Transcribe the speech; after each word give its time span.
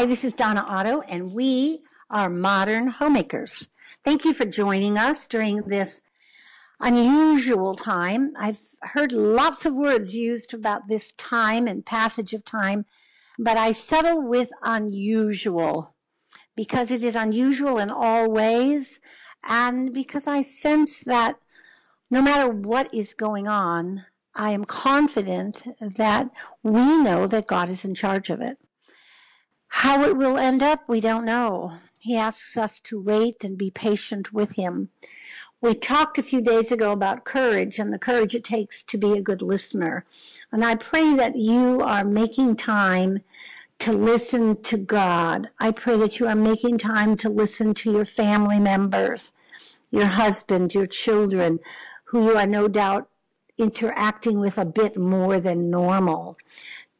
Hi, 0.00 0.06
this 0.06 0.24
is 0.24 0.32
Donna 0.32 0.64
Otto, 0.66 1.02
and 1.02 1.34
we 1.34 1.82
are 2.08 2.30
Modern 2.30 2.86
Homemakers. 2.86 3.68
Thank 4.02 4.24
you 4.24 4.32
for 4.32 4.46
joining 4.46 4.96
us 4.96 5.26
during 5.26 5.60
this 5.64 6.00
unusual 6.80 7.74
time. 7.74 8.32
I've 8.34 8.60
heard 8.80 9.12
lots 9.12 9.66
of 9.66 9.74
words 9.74 10.14
used 10.14 10.54
about 10.54 10.88
this 10.88 11.12
time 11.18 11.66
and 11.66 11.84
passage 11.84 12.32
of 12.32 12.46
time, 12.46 12.86
but 13.38 13.58
I 13.58 13.72
settle 13.72 14.26
with 14.26 14.50
unusual 14.62 15.94
because 16.56 16.90
it 16.90 17.04
is 17.04 17.14
unusual 17.14 17.76
in 17.76 17.90
all 17.90 18.30
ways, 18.30 19.00
and 19.44 19.92
because 19.92 20.26
I 20.26 20.42
sense 20.42 21.00
that 21.04 21.36
no 22.10 22.22
matter 22.22 22.48
what 22.48 22.88
is 22.94 23.12
going 23.12 23.48
on, 23.48 24.06
I 24.34 24.52
am 24.52 24.64
confident 24.64 25.62
that 25.78 26.30
we 26.62 27.02
know 27.02 27.26
that 27.26 27.46
God 27.46 27.68
is 27.68 27.84
in 27.84 27.94
charge 27.94 28.30
of 28.30 28.40
it. 28.40 28.56
How 29.70 30.04
it 30.04 30.16
will 30.16 30.36
end 30.36 30.62
up, 30.62 30.88
we 30.88 31.00
don't 31.00 31.24
know. 31.24 31.78
He 32.00 32.16
asks 32.16 32.56
us 32.56 32.80
to 32.80 33.00
wait 33.00 33.44
and 33.44 33.56
be 33.56 33.70
patient 33.70 34.32
with 34.32 34.52
him. 34.52 34.90
We 35.60 35.74
talked 35.74 36.18
a 36.18 36.22
few 36.22 36.40
days 36.40 36.72
ago 36.72 36.90
about 36.92 37.24
courage 37.24 37.78
and 37.78 37.92
the 37.92 37.98
courage 37.98 38.34
it 38.34 38.44
takes 38.44 38.82
to 38.82 38.98
be 38.98 39.12
a 39.12 39.22
good 39.22 39.42
listener. 39.42 40.04
And 40.50 40.64
I 40.64 40.74
pray 40.74 41.14
that 41.14 41.36
you 41.36 41.80
are 41.82 42.04
making 42.04 42.56
time 42.56 43.20
to 43.78 43.92
listen 43.92 44.60
to 44.62 44.76
God. 44.76 45.48
I 45.58 45.70
pray 45.70 45.96
that 45.98 46.18
you 46.18 46.26
are 46.26 46.34
making 46.34 46.78
time 46.78 47.16
to 47.18 47.28
listen 47.28 47.72
to 47.74 47.92
your 47.92 48.04
family 48.04 48.58
members, 48.58 49.32
your 49.90 50.06
husband, 50.06 50.74
your 50.74 50.86
children, 50.86 51.60
who 52.04 52.24
you 52.24 52.36
are 52.36 52.46
no 52.46 52.66
doubt 52.68 53.08
interacting 53.56 54.40
with 54.40 54.58
a 54.58 54.64
bit 54.64 54.96
more 54.96 55.38
than 55.38 55.70
normal 55.70 56.36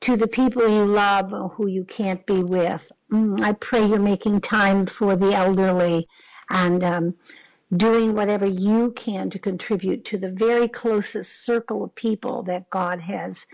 to 0.00 0.16
the 0.16 0.26
people 0.26 0.66
you 0.68 0.84
love 0.84 1.32
who 1.54 1.68
you 1.68 1.84
can't 1.84 2.24
be 2.26 2.42
with. 2.42 2.90
Mm, 3.12 3.40
I 3.40 3.52
pray 3.52 3.84
you're 3.84 3.98
making 3.98 4.40
time 4.40 4.86
for 4.86 5.14
the 5.16 5.32
elderly 5.32 6.06
and 6.48 6.82
um, 6.82 7.14
doing 7.74 8.14
whatever 8.14 8.46
you 8.46 8.92
can 8.92 9.30
to 9.30 9.38
contribute 9.38 10.04
to 10.06 10.18
the 10.18 10.32
very 10.32 10.68
closest 10.68 11.44
circle 11.44 11.84
of 11.84 11.94
people 11.94 12.42
that 12.44 12.70
God 12.70 13.00
has 13.00 13.46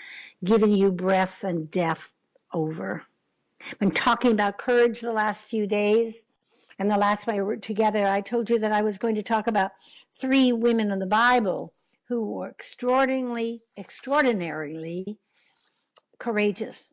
given 0.45 0.73
you 0.73 0.93
breath 0.93 1.43
and 1.43 1.71
death 1.71 2.13
over. 2.53 3.05
I've 3.71 3.79
been 3.79 3.91
talking 3.91 4.33
about 4.33 4.59
courage 4.59 5.01
the 5.01 5.13
last 5.13 5.45
few 5.45 5.67
days. 5.67 6.23
And 6.79 6.91
the 6.91 6.99
last 6.99 7.25
time 7.25 7.37
we 7.37 7.43
were 7.43 7.57
together, 7.57 8.07
I 8.07 8.21
told 8.21 8.51
you 8.51 8.59
that 8.59 8.71
I 8.71 8.83
was 8.83 8.99
going 8.99 9.15
to 9.15 9.23
talk 9.23 9.47
about 9.47 9.73
three 10.15 10.53
women 10.53 10.91
in 10.91 10.99
the 10.99 11.07
Bible 11.07 11.73
who 12.09 12.25
were 12.33 12.51
extraordinarily, 12.51 13.63
extraordinarily 13.79 15.19
courageous. 16.19 16.93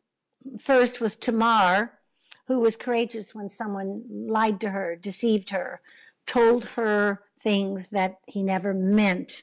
First 0.58 1.00
was 1.00 1.16
Tamar, 1.16 1.98
who 2.46 2.60
was 2.60 2.76
courageous 2.76 3.34
when 3.34 3.48
someone 3.48 4.04
lied 4.08 4.60
to 4.60 4.70
her, 4.70 4.96
deceived 4.96 5.50
her, 5.50 5.80
told 6.26 6.64
her 6.76 7.22
things 7.40 7.86
that 7.90 8.16
he 8.26 8.42
never 8.42 8.74
meant 8.74 9.42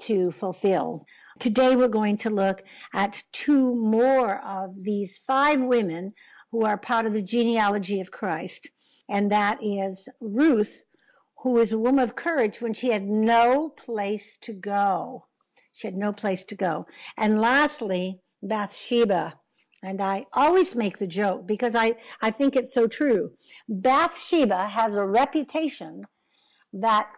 to 0.00 0.30
fulfill. 0.30 1.06
Today 1.38 1.76
we're 1.76 1.88
going 1.88 2.16
to 2.18 2.30
look 2.30 2.62
at 2.92 3.24
two 3.32 3.74
more 3.74 4.44
of 4.44 4.82
these 4.84 5.16
five 5.16 5.60
women 5.60 6.14
who 6.50 6.64
are 6.64 6.76
part 6.76 7.06
of 7.06 7.12
the 7.12 7.22
genealogy 7.22 8.00
of 8.00 8.10
Christ. 8.10 8.70
And 9.08 9.30
that 9.30 9.58
is 9.62 10.08
Ruth, 10.20 10.84
who 11.42 11.58
is 11.58 11.72
a 11.72 11.78
woman 11.78 12.02
of 12.02 12.16
courage 12.16 12.60
when 12.60 12.74
she 12.74 12.90
had 12.90 13.04
no 13.04 13.68
place 13.70 14.36
to 14.42 14.52
go. 14.52 15.26
She 15.72 15.86
had 15.86 15.96
no 15.96 16.12
place 16.12 16.44
to 16.46 16.54
go. 16.54 16.86
And 17.16 17.40
lastly, 17.40 18.20
Bathsheba. 18.42 19.34
And 19.82 20.00
I 20.00 20.26
always 20.32 20.74
make 20.74 20.98
the 20.98 21.06
joke 21.06 21.46
because 21.46 21.74
I, 21.74 21.94
I 22.20 22.30
think 22.30 22.56
it's 22.56 22.74
so 22.74 22.88
true. 22.88 23.32
Bathsheba 23.68 24.68
has 24.68 24.96
a 24.96 25.04
reputation 25.04 26.02
that 26.72 27.10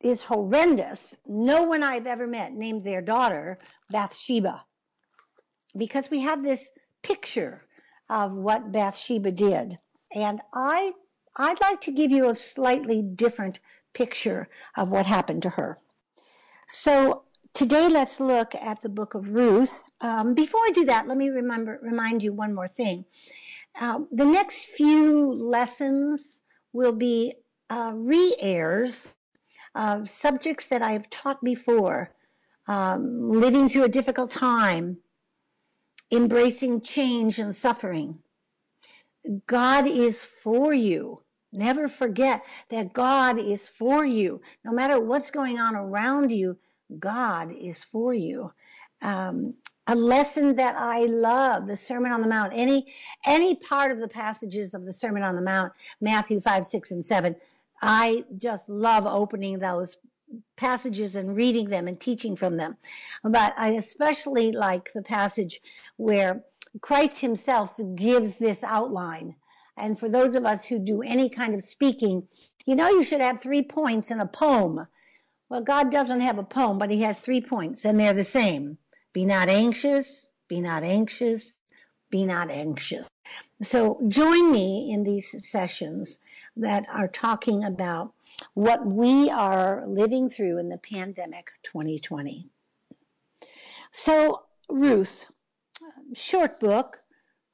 is 0.00 0.24
horrendous. 0.24 1.14
No 1.26 1.62
one 1.62 1.82
I've 1.82 2.06
ever 2.06 2.26
met 2.26 2.52
named 2.52 2.84
their 2.84 3.02
daughter 3.02 3.58
Bathsheba 3.90 4.64
because 5.76 6.10
we 6.10 6.20
have 6.20 6.42
this 6.42 6.70
picture 7.02 7.66
of 8.08 8.34
what 8.34 8.70
Bathsheba 8.70 9.32
did. 9.32 9.78
And 10.14 10.40
I, 10.52 10.92
I'd 11.36 11.60
like 11.60 11.80
to 11.82 11.90
give 11.90 12.12
you 12.12 12.28
a 12.28 12.36
slightly 12.36 13.02
different 13.02 13.58
picture 13.94 14.48
of 14.76 14.92
what 14.92 15.06
happened 15.06 15.42
to 15.42 15.50
her. 15.50 15.78
So 16.68 17.24
Today, 17.54 17.88
let's 17.88 18.18
look 18.18 18.56
at 18.56 18.80
the 18.80 18.88
book 18.88 19.14
of 19.14 19.30
Ruth. 19.30 19.84
Um, 20.04 20.34
before 20.34 20.60
I 20.60 20.70
do 20.70 20.84
that, 20.84 21.08
let 21.08 21.16
me 21.16 21.30
remember, 21.30 21.80
remind 21.82 22.22
you 22.22 22.34
one 22.34 22.52
more 22.52 22.68
thing. 22.68 23.06
Uh, 23.80 24.00
the 24.12 24.26
next 24.26 24.64
few 24.66 25.32
lessons 25.32 26.42
will 26.74 26.92
be 26.92 27.36
uh, 27.70 27.92
re-airs 27.94 29.14
of 29.74 30.10
subjects 30.10 30.68
that 30.68 30.82
I've 30.82 31.08
taught 31.08 31.42
before. 31.42 32.12
Um, 32.66 33.30
living 33.30 33.70
through 33.70 33.84
a 33.84 33.88
difficult 33.88 34.30
time, 34.30 34.98
embracing 36.12 36.82
change 36.82 37.38
and 37.38 37.56
suffering. 37.56 38.18
God 39.46 39.86
is 39.86 40.22
for 40.22 40.74
you. 40.74 41.22
Never 41.50 41.88
forget 41.88 42.42
that 42.68 42.92
God 42.92 43.38
is 43.38 43.70
for 43.70 44.04
you. 44.04 44.42
No 44.66 44.72
matter 44.72 45.00
what's 45.00 45.30
going 45.30 45.58
on 45.58 45.74
around 45.74 46.30
you, 46.30 46.58
God 46.98 47.52
is 47.52 47.82
for 47.82 48.12
you. 48.12 48.52
Um, 49.00 49.54
a 49.86 49.94
lesson 49.94 50.54
that 50.54 50.76
I 50.76 51.00
love, 51.00 51.66
the 51.66 51.76
Sermon 51.76 52.12
on 52.12 52.22
the 52.22 52.28
Mount. 52.28 52.52
Any 52.54 52.92
any 53.24 53.54
part 53.54 53.92
of 53.92 53.98
the 54.00 54.08
passages 54.08 54.74
of 54.74 54.84
the 54.84 54.92
Sermon 54.92 55.22
on 55.22 55.36
the 55.36 55.42
Mount, 55.42 55.72
Matthew 56.00 56.40
five, 56.40 56.66
six, 56.66 56.90
and 56.90 57.04
seven. 57.04 57.36
I 57.82 58.24
just 58.36 58.68
love 58.68 59.04
opening 59.06 59.58
those 59.58 59.96
passages 60.56 61.16
and 61.16 61.36
reading 61.36 61.68
them 61.68 61.86
and 61.86 62.00
teaching 62.00 62.34
from 62.34 62.56
them. 62.56 62.76
But 63.22 63.52
I 63.58 63.70
especially 63.70 64.52
like 64.52 64.92
the 64.92 65.02
passage 65.02 65.60
where 65.96 66.44
Christ 66.80 67.20
Himself 67.20 67.78
gives 67.94 68.38
this 68.38 68.62
outline. 68.62 69.36
And 69.76 69.98
for 69.98 70.08
those 70.08 70.34
of 70.34 70.46
us 70.46 70.66
who 70.66 70.78
do 70.78 71.02
any 71.02 71.28
kind 71.28 71.52
of 71.54 71.64
speaking, 71.64 72.28
you 72.64 72.76
know, 72.76 72.88
you 72.88 73.02
should 73.02 73.20
have 73.20 73.42
three 73.42 73.62
points 73.62 74.10
in 74.10 74.20
a 74.20 74.26
poem 74.26 74.86
well, 75.54 75.62
God 75.62 75.90
doesn't 75.90 76.20
have 76.20 76.38
a 76.38 76.42
poem, 76.42 76.78
but 76.78 76.90
he 76.90 77.02
has 77.02 77.20
three 77.20 77.40
points, 77.40 77.84
and 77.84 78.00
they're 78.00 78.14
the 78.14 78.24
same. 78.24 78.78
Be 79.14 79.24
not 79.24 79.48
anxious, 79.48 80.26
be 80.48 80.60
not 80.60 80.84
anxious, 80.84 81.54
be 82.10 82.26
not 82.26 82.50
anxious. 82.50 83.08
So 83.62 83.98
join 84.06 84.52
me 84.52 84.92
in 84.92 85.04
these 85.04 85.34
sessions 85.48 86.18
that 86.56 86.84
are 86.92 87.08
talking 87.08 87.64
about 87.64 88.12
what 88.52 88.84
we 88.84 89.30
are 89.30 89.84
living 89.86 90.28
through 90.28 90.58
in 90.58 90.68
the 90.68 90.76
pandemic 90.76 91.52
2020. 91.62 92.50
So, 93.90 94.42
Ruth, 94.68 95.26
short 96.12 96.60
book. 96.60 97.00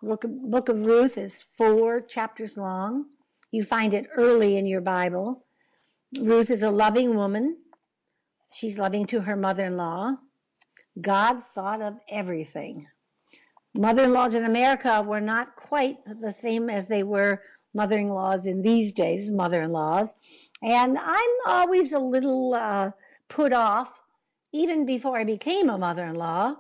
Book, 0.03 0.71
of 0.71 0.87
Ruth 0.87 1.17
is 1.17 1.45
four 1.57 2.01
chapters 2.01 2.57
long. 2.57 3.05
You 3.53 3.63
find 3.63 3.95
it 3.95 4.09
early 4.17 4.57
in 4.57 4.67
your 4.67 4.81
Bible. 4.81 5.45
Ruth 6.19 6.51
is 6.51 6.63
a 6.63 6.71
loving 6.71 7.15
woman 7.15 7.59
She's 8.53 8.79
loving 8.79 9.07
to 9.07 9.23
her 9.23 9.37
mother 9.37 9.65
in 9.65 9.77
law. 9.77 10.17
God 11.01 11.43
thought 11.55 11.83
of 11.83 11.99
everything. 12.09 12.87
Mother 13.75 14.05
in 14.05 14.13
laws 14.13 14.35
in 14.35 14.45
America 14.45 15.03
were 15.03 15.21
not 15.21 15.55
quite 15.57 15.99
the 16.05 16.33
same 16.33 16.69
as 16.69 16.89
they 16.89 17.03
were 17.03 17.43
mother 17.75 17.99
in 17.99 18.09
laws 18.09 18.47
in 18.47 18.63
these 18.63 18.93
days, 18.93 19.31
mother 19.31 19.63
in 19.63 19.73
laws. 19.73 20.15
And 20.63 20.99
I'm 20.99 21.31
always 21.47 21.93
a 21.93 21.99
little 21.99 22.55
uh, 22.55 22.91
put 23.29 23.53
off, 23.53 23.93
even 24.53 24.85
before 24.85 25.19
I 25.19 25.25
became 25.25 25.71
a 25.71 25.79
mother 25.79 26.05
in 26.07 26.17
law. 26.17 26.57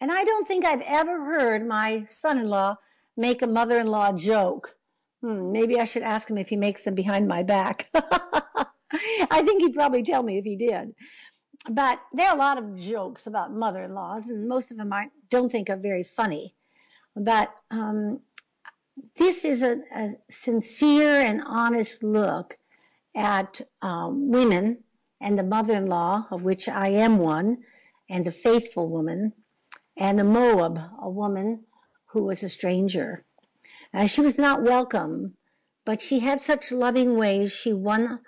And 0.00 0.10
I 0.10 0.24
don't 0.24 0.46
think 0.46 0.64
I've 0.64 0.82
ever 0.82 1.24
heard 1.24 1.66
my 1.66 2.04
son 2.04 2.38
in 2.38 2.48
law 2.48 2.76
make 3.16 3.42
a 3.42 3.46
mother 3.46 3.78
in 3.78 3.88
law 3.88 4.12
joke. 4.12 4.76
Hmm, 5.22 5.50
maybe 5.52 5.78
I 5.78 5.84
should 5.84 6.02
ask 6.02 6.30
him 6.30 6.38
if 6.38 6.48
he 6.48 6.56
makes 6.56 6.84
them 6.84 6.94
behind 6.94 7.26
my 7.26 7.42
back. 7.42 7.90
I 8.92 9.42
think 9.42 9.60
he'd 9.60 9.74
probably 9.74 10.02
tell 10.02 10.22
me 10.22 10.38
if 10.38 10.44
he 10.44 10.56
did. 10.56 10.94
But 11.70 12.00
there 12.12 12.28
are 12.28 12.36
a 12.36 12.38
lot 12.38 12.58
of 12.58 12.76
jokes 12.76 13.26
about 13.26 13.52
mother-in-laws, 13.52 14.28
and 14.28 14.48
most 14.48 14.70
of 14.70 14.76
them 14.76 14.92
I 14.92 15.08
don't 15.30 15.50
think 15.50 15.68
are 15.68 15.76
very 15.76 16.02
funny. 16.02 16.54
But 17.14 17.54
um, 17.70 18.20
this 19.16 19.44
is 19.44 19.62
a, 19.62 19.80
a, 19.94 20.12
sincere 20.30 21.20
and 21.20 21.42
honest 21.44 22.02
look 22.02 22.58
at 23.14 23.60
um, 23.82 24.30
women 24.30 24.84
and 25.20 25.38
the 25.38 25.42
mother-in-law, 25.42 26.28
of 26.30 26.44
which 26.44 26.68
I 26.68 26.88
am 26.88 27.18
one, 27.18 27.58
and 28.08 28.26
a 28.26 28.32
faithful 28.32 28.88
woman, 28.88 29.32
and 29.96 30.20
a 30.20 30.24
Moab, 30.24 30.80
a 31.02 31.10
woman 31.10 31.64
who 32.06 32.22
was 32.22 32.42
a 32.42 32.48
stranger. 32.48 33.24
Uh, 33.92 34.06
she 34.06 34.20
was 34.20 34.38
not 34.38 34.62
welcome, 34.62 35.34
but 35.84 36.00
she 36.00 36.20
had 36.20 36.40
such 36.40 36.70
loving 36.70 37.16
ways. 37.16 37.52
She 37.52 37.72
won 37.72 38.20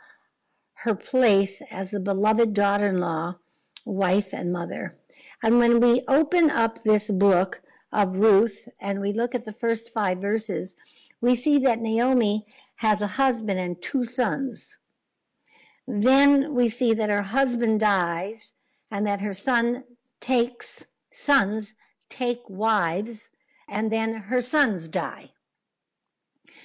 her 0.83 0.95
place 0.95 1.63
as 1.71 1.91
the 1.91 2.01
beloved 2.01 2.55
daughter 2.55 2.87
in 2.87 2.99
law, 2.99 3.37
wife, 3.85 4.33
and 4.33 4.53
mother. 4.53 4.97
And 5.43 5.59
when 5.59 5.81
we 5.81 6.03
open 6.09 6.51
up 6.51 6.83
this 6.83 7.11
book 7.11 7.63
of 7.93 8.17
Ruth 8.17 8.69
and 8.81 9.01
we 9.01 9.13
look 9.13 9.35
at 9.35 9.45
the 9.45 9.53
first 9.53 9.93
five 9.93 10.19
verses, 10.19 10.77
we 11.21 11.35
see 11.35 11.59
that 11.59 11.81
Naomi 11.81 12.47
has 12.77 13.03
a 13.03 13.07
husband 13.07 13.59
and 13.59 13.81
two 13.81 14.05
sons. 14.05 14.79
Then 15.87 16.55
we 16.55 16.69
see 16.69 16.95
that 16.95 17.11
her 17.11 17.23
husband 17.23 17.81
dies 17.81 18.55
and 18.91 19.07
that 19.07 19.21
her 19.21 19.35
son 19.35 19.85
takes 20.21 20.87
sons 21.11 21.75
take 22.11 22.41
wives 22.49 23.31
and 23.69 23.91
then 23.91 24.15
her 24.15 24.43
sons 24.43 24.89
die. 24.89 25.31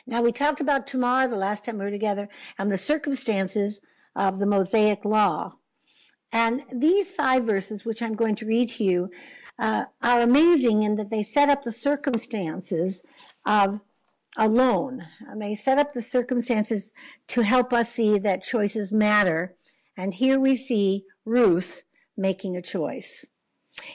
Now 0.06 0.22
we 0.22 0.32
talked 0.32 0.60
about 0.60 0.88
Tamar 0.88 1.28
the 1.28 1.36
last 1.36 1.64
time 1.64 1.78
we 1.78 1.86
were 1.86 1.92
together 1.92 2.28
and 2.58 2.72
the 2.72 2.78
circumstances 2.78 3.80
of 4.16 4.40
the 4.40 4.46
Mosaic 4.46 5.06
law. 5.06 5.56
And 6.32 6.64
these 6.74 7.12
five 7.12 7.46
verses, 7.46 7.86
which 7.86 8.02
I'm 8.02 8.16
going 8.16 8.36
to 8.36 8.46
read 8.46 8.70
to 8.70 8.84
you, 8.84 9.10
uh, 9.58 9.86
are 10.02 10.22
amazing 10.22 10.84
in 10.84 10.96
that 10.96 11.10
they 11.10 11.24
set 11.24 11.50
up 11.50 11.64
the 11.64 11.72
circumstances 11.72 13.02
of 13.46 13.82
a 14.38 14.48
loan. 14.48 15.04
And 15.28 15.42
they 15.42 15.56
set 15.56 15.78
up 15.78 15.94
the 15.94 16.02
circumstances 16.02 16.92
to 17.28 17.42
help 17.42 17.72
us 17.72 17.94
see 17.94 18.20
that 18.20 18.44
choices 18.44 18.92
matter. 18.92 19.56
And 19.96 20.14
here 20.14 20.40
we 20.40 20.58
see 20.58 21.06
Ruth 21.24 21.84
making 22.18 22.56
a 22.56 22.62
choice. 22.62 23.26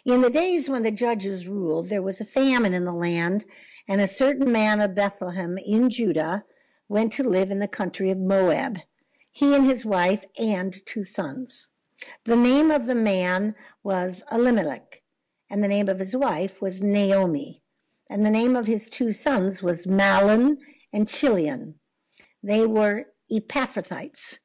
In 0.05 0.21
the 0.21 0.31
days 0.31 0.69
when 0.69 0.83
the 0.83 0.91
judges 0.91 1.47
ruled, 1.47 1.89
there 1.89 2.03
was 2.03 2.21
a 2.21 2.25
famine 2.25 2.75
in 2.75 2.85
the 2.85 2.93
land, 2.93 3.45
and 3.89 4.01
a 4.01 4.09
certain 4.09 4.53
man 4.53 4.81
of 4.81 4.95
Bethlehem 4.95 5.59
in 5.59 5.91
Judah 5.91 6.45
went 6.89 7.13
to 7.15 7.23
live 7.23 7.51
in 7.51 7.61
the 7.61 7.69
country 7.69 8.11
of 8.11 8.19
Moab, 8.19 8.79
he 9.33 9.55
and 9.55 9.65
his 9.65 9.85
wife 9.85 10.25
and 10.39 10.85
two 10.87 11.05
sons. 11.05 11.69
The 12.25 12.37
name 12.37 12.71
of 12.71 12.87
the 12.87 12.95
man 12.95 13.55
was 13.83 14.23
Elimelech, 14.33 15.03
and 15.49 15.63
the 15.63 15.69
name 15.69 15.89
of 15.89 15.99
his 15.99 16.17
wife 16.17 16.63
was 16.63 16.83
Naomi, 16.83 17.63
and 18.09 18.25
the 18.25 18.31
name 18.31 18.57
of 18.57 18.67
his 18.67 18.89
two 18.89 19.13
sons 19.13 19.63
was 19.63 19.87
Mahlon 19.87 20.57
and 20.93 21.09
Chilion. 21.09 21.75
They 22.43 22.67
were 22.67 23.07
Ephrathites 23.31 24.39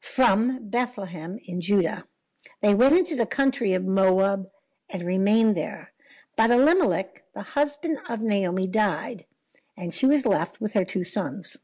from 0.00 0.70
Bethlehem 0.70 1.38
in 1.46 1.60
Judah. 1.60 2.04
They 2.62 2.74
went 2.74 2.96
into 2.96 3.16
the 3.16 3.26
country 3.26 3.74
of 3.74 3.84
Moab 3.84 4.46
and 4.88 5.04
remained 5.04 5.56
there. 5.56 5.92
But 6.36 6.50
Elimelech, 6.50 7.24
the 7.34 7.42
husband 7.42 7.98
of 8.08 8.20
Naomi, 8.20 8.66
died, 8.66 9.26
and 9.76 9.92
she 9.92 10.06
was 10.06 10.24
left 10.24 10.60
with 10.60 10.72
her 10.72 10.84
two 10.84 11.04
sons. 11.04 11.56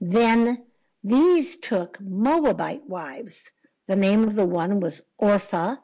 Then 0.00 0.65
these 1.06 1.56
took 1.56 2.00
Moabite 2.00 2.88
wives. 2.88 3.52
The 3.86 3.94
name 3.94 4.24
of 4.24 4.34
the 4.34 4.44
one 4.44 4.80
was 4.80 5.02
Orpah, 5.18 5.76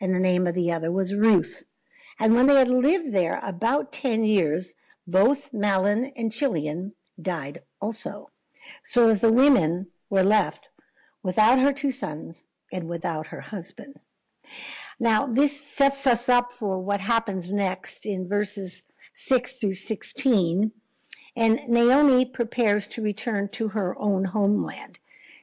and 0.00 0.14
the 0.14 0.20
name 0.20 0.46
of 0.46 0.54
the 0.54 0.72
other 0.72 0.90
was 0.90 1.14
Ruth. 1.14 1.64
And 2.18 2.34
when 2.34 2.46
they 2.46 2.54
had 2.54 2.70
lived 2.70 3.12
there 3.12 3.40
about 3.42 3.92
ten 3.92 4.24
years, 4.24 4.72
both 5.06 5.52
Mahlon 5.52 6.12
and 6.16 6.32
Chilion 6.32 6.94
died 7.20 7.60
also, 7.78 8.30
so 8.82 9.08
that 9.08 9.20
the 9.20 9.30
women 9.30 9.88
were 10.08 10.24
left 10.24 10.68
without 11.22 11.58
her 11.58 11.74
two 11.74 11.92
sons 11.92 12.44
and 12.72 12.88
without 12.88 13.26
her 13.26 13.42
husband. 13.42 14.00
Now, 14.98 15.26
this 15.26 15.60
sets 15.60 16.06
us 16.06 16.30
up 16.30 16.54
for 16.54 16.78
what 16.78 17.00
happens 17.00 17.52
next 17.52 18.06
in 18.06 18.26
verses 18.26 18.86
6 19.12 19.56
through 19.56 19.74
16. 19.74 20.72
And 21.40 21.62
Naomi 21.66 22.26
prepares 22.26 22.86
to 22.88 23.00
return 23.02 23.48
to 23.52 23.68
her 23.68 23.98
own 23.98 24.26
homeland. 24.26 24.98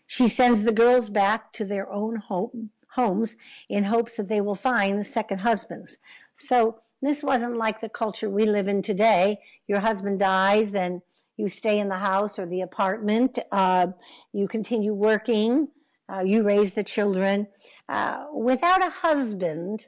She 0.06 0.28
sends 0.28 0.62
the 0.62 0.72
girls 0.72 1.10
back 1.10 1.52
to 1.54 1.66
their 1.66 1.92
own 1.92 2.18
home, 2.18 2.70
homes 2.90 3.36
in 3.68 3.86
hopes 3.86 4.16
that 4.18 4.30
they 4.30 4.40
will 4.40 4.54
find 4.54 5.08
second 5.08 5.40
husbands. 5.40 5.98
So 6.38 6.82
this 7.02 7.24
wasn't 7.24 7.58
like 7.58 7.82
the 7.82 7.90
culture 7.90 8.30
we 8.30 8.46
live 8.46 8.68
in 8.68 8.84
today. 8.84 9.40
Your 9.66 9.80
husband 9.80 10.20
dies 10.20 10.76
and 10.76 11.02
you 11.36 11.48
stay 11.48 11.80
in 11.80 11.90
the 11.90 11.96
house 11.96 12.38
or 12.38 12.46
the 12.46 12.62
apartment. 12.62 13.40
Uh, 13.52 13.88
you 14.32 14.48
continue 14.48 14.94
working. 14.94 15.70
Uh, 16.08 16.22
you 16.24 16.44
raise 16.44 16.76
the 16.76 16.84
children. 16.84 17.48
Uh, 17.90 18.26
without 18.32 18.86
a 18.86 18.92
husband, 18.92 19.88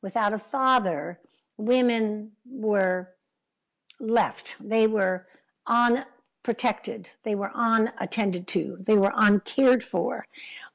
without 0.00 0.32
a 0.32 0.38
father, 0.38 1.20
women 1.58 2.30
were 2.46 3.10
left. 4.00 4.56
They 4.58 4.86
were 4.86 5.26
unprotected. 5.66 7.10
They 7.24 7.34
were 7.34 7.50
unattended 7.54 8.46
to. 8.48 8.78
They 8.80 8.96
were 8.96 9.12
uncared 9.14 9.82
for. 9.82 10.26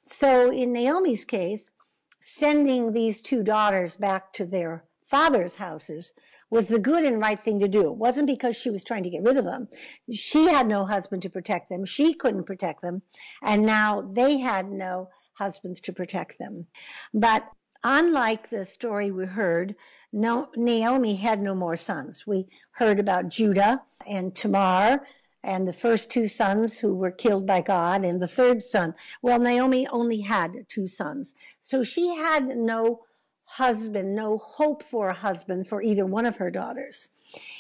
So 0.04 0.52
in 0.52 0.72
Naomi's 0.72 1.26
case, 1.26 1.72
sending 2.20 2.92
these 2.92 3.22
two 3.22 3.44
daughters 3.44 3.96
back 3.96 4.34
to 4.34 4.46
their 4.46 4.84
father's 5.04 5.56
houses 5.56 6.12
was 6.50 6.68
the 6.68 6.80
good 6.80 7.04
and 7.04 7.20
right 7.20 7.40
thing 7.40 7.60
to 7.60 7.68
do. 7.68 7.88
It 7.88 7.98
wasn't 7.98 8.28
because 8.28 8.56
she 8.56 8.70
was 8.70 8.84
trying 8.84 9.04
to 9.04 9.10
get 9.10 9.24
rid 9.24 9.38
of 9.38 9.44
them. 9.44 9.68
She 10.12 10.48
had 10.48 10.68
no 10.68 10.86
husband 10.86 11.22
to 11.24 11.30
protect 11.30 11.70
them. 11.70 11.86
She 11.86 12.14
couldn't 12.14 12.46
protect 12.46 12.82
them. 12.82 13.02
And 13.44 13.66
now 13.66 14.02
they 14.02 14.38
had 14.38 14.72
no 14.72 15.10
husbands 15.34 15.82
to 15.82 15.94
protect 15.94 16.40
them. 16.40 16.68
But 17.14 17.50
unlike 17.84 18.50
the 18.50 18.66
story 18.66 19.12
we 19.12 19.26
heard, 19.26 19.76
no, 20.18 20.50
Naomi 20.56 21.16
had 21.16 21.42
no 21.42 21.54
more 21.54 21.76
sons. 21.76 22.26
We 22.26 22.48
heard 22.72 23.00
about 23.00 23.30
Judah 23.30 23.84
and 24.06 24.36
Tamar 24.36 25.06
and 25.44 25.68
the 25.68 25.74
first 25.74 26.10
two 26.10 26.28
sons 26.28 26.80
who 26.80 26.96
were 26.96 27.12
killed 27.12 27.46
by 27.46 27.62
God 27.62 28.04
and 28.04 28.20
the 28.20 28.28
third 28.28 28.64
son. 28.64 28.96
Well, 29.22 29.40
Naomi 29.40 29.88
only 29.88 30.22
had 30.22 30.66
two 30.68 30.88
sons. 30.88 31.36
So 31.62 31.84
she 31.84 32.16
had 32.16 32.48
no 32.48 33.02
husband, 33.44 34.16
no 34.16 34.40
hope 34.40 34.82
for 34.82 35.10
a 35.10 35.14
husband 35.14 35.68
for 35.68 35.84
either 35.84 36.06
one 36.06 36.26
of 36.26 36.38
her 36.38 36.50
daughters. 36.50 37.10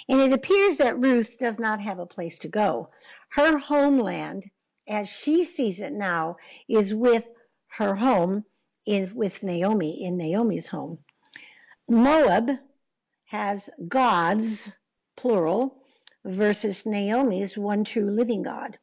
And 0.09 0.19
it 0.19 0.33
appears 0.33 0.77
that 0.77 0.99
Ruth 0.99 1.37
does 1.37 1.59
not 1.59 1.79
have 1.81 1.99
a 1.99 2.07
place 2.07 2.39
to 2.39 2.47
go. 2.47 2.89
Her 3.29 3.59
homeland, 3.59 4.49
as 4.87 5.07
she 5.07 5.45
sees 5.45 5.79
it 5.79 5.93
now, 5.93 6.37
is 6.67 6.95
with 6.95 7.29
her 7.77 7.95
home 7.95 8.45
in, 8.85 9.11
with 9.13 9.43
Naomi, 9.43 10.03
in 10.03 10.17
Naomi's 10.17 10.69
home. 10.69 10.99
Moab 11.89 12.59
has 13.25 13.69
gods, 13.87 14.71
plural, 15.15 15.83
versus 16.25 16.85
Naomi's 16.85 17.57
one 17.57 17.83
true 17.83 18.09
living 18.09 18.43
God. 18.43 18.77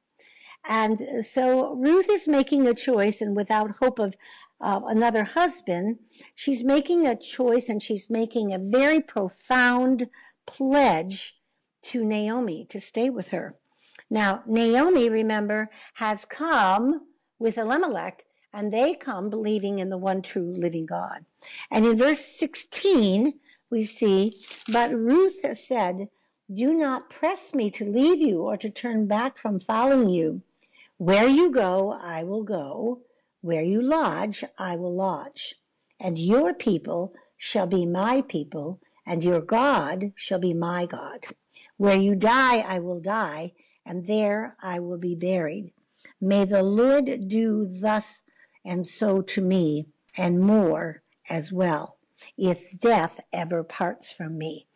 And 0.66 1.24
so 1.24 1.74
Ruth 1.74 2.08
is 2.08 2.26
making 2.26 2.66
a 2.66 2.74
choice, 2.74 3.20
and 3.20 3.36
without 3.36 3.76
hope 3.76 3.98
of 3.98 4.16
uh, 4.60 4.80
another 4.86 5.24
husband, 5.24 5.98
she's 6.34 6.64
making 6.64 7.06
a 7.06 7.16
choice 7.16 7.68
and 7.68 7.82
she's 7.82 8.08
making 8.08 8.52
a 8.52 8.58
very 8.58 9.00
profound 9.00 10.08
pledge 10.46 11.36
to 11.82 12.02
Naomi 12.04 12.64
to 12.70 12.80
stay 12.80 13.10
with 13.10 13.28
her. 13.28 13.56
Now, 14.08 14.42
Naomi, 14.46 15.10
remember, 15.10 15.68
has 15.94 16.24
come 16.24 17.08
with 17.38 17.58
Elimelech 17.58 18.24
and 18.54 18.72
they 18.72 18.94
come 18.94 19.28
believing 19.28 19.80
in 19.80 19.90
the 19.90 19.98
one 19.98 20.22
true 20.22 20.54
living 20.56 20.86
God. 20.86 21.24
And 21.70 21.84
in 21.84 21.98
verse 21.98 22.24
16, 22.24 23.34
we 23.68 23.84
see, 23.84 24.40
but 24.72 24.94
Ruth 24.94 25.44
said, 25.58 26.08
do 26.52 26.74
not 26.74 27.10
press 27.10 27.52
me 27.52 27.70
to 27.70 27.84
leave 27.84 28.20
you 28.20 28.42
or 28.42 28.56
to 28.58 28.70
turn 28.70 29.06
back 29.06 29.36
from 29.36 29.58
following 29.58 30.08
you. 30.08 30.42
Where 30.98 31.26
you 31.26 31.50
go, 31.50 31.98
I 32.00 32.22
will 32.22 32.44
go. 32.44 33.00
Where 33.40 33.62
you 33.62 33.82
lodge, 33.82 34.44
I 34.58 34.76
will 34.76 34.94
lodge. 34.94 35.56
And 35.98 36.16
your 36.16 36.54
people 36.54 37.14
shall 37.36 37.66
be 37.66 37.86
my 37.86 38.22
people, 38.22 38.80
and 39.06 39.24
your 39.24 39.40
God 39.40 40.12
shall 40.14 40.38
be 40.38 40.54
my 40.54 40.86
God. 40.86 41.26
Where 41.76 41.96
you 41.96 42.14
die, 42.14 42.58
I 42.58 42.78
will 42.78 43.00
die, 43.00 43.52
and 43.84 44.06
there 44.06 44.56
I 44.62 44.78
will 44.78 44.98
be 44.98 45.14
buried. 45.14 45.72
May 46.20 46.44
the 46.44 46.62
Lord 46.62 47.28
do 47.28 47.66
thus 47.66 48.22
and 48.64 48.86
so 48.86 49.20
to 49.20 49.40
me, 49.40 49.86
and 50.16 50.40
more 50.40 51.02
as 51.28 51.52
well, 51.52 51.96
if 52.38 52.78
death 52.78 53.20
ever 53.32 53.64
parts 53.64 54.12
from 54.12 54.38
me. 54.38 54.66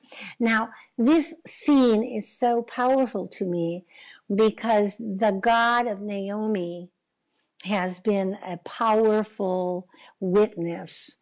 Now, 0.41 0.71
this 0.97 1.35
scene 1.47 2.03
is 2.03 2.29
so 2.31 2.63
powerful 2.63 3.27
to 3.29 3.45
me 3.45 3.85
because 4.35 4.97
the 4.99 5.39
God 5.41 5.87
of 5.87 6.01
Naomi 6.01 6.91
has 7.65 7.99
been 7.99 8.39
a 8.45 8.57
powerful 8.59 9.89
witness 10.21 11.17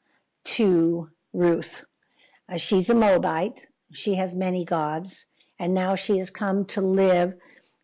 to 0.44 1.10
Ruth. 1.32 1.84
Uh, 2.48 2.56
she's 2.56 2.90
a 2.90 2.94
Moabite. 2.94 3.66
She 3.92 4.14
has 4.14 4.34
many 4.34 4.64
gods. 4.64 5.26
And 5.58 5.72
now 5.72 5.94
she 5.94 6.18
has 6.18 6.30
come 6.30 6.64
to 6.66 6.80
live 6.80 7.34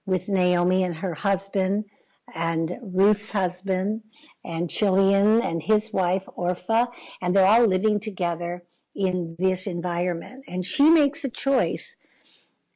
with 0.05 0.29
Naomi 0.29 0.85
and 0.85 0.97
her 0.97 1.15
husband 1.15 1.85
and 2.35 2.79
Ruth's 2.83 3.33
husband 3.33 4.03
and 4.45 4.71
Chilion 4.71 5.41
and 5.43 5.63
his 5.63 5.93
wife 5.93 6.25
Orpah, 6.35 6.87
and 7.21 7.35
they're 7.35 7.47
all 7.47 7.67
living 7.67 8.01
together 8.01 8.65
in 8.95 9.37
this 9.39 9.67
environment. 9.67 10.45
And 10.47 10.65
she 10.65 10.91
makes 10.91 11.25
a 11.25 11.31
choice, 11.31 11.97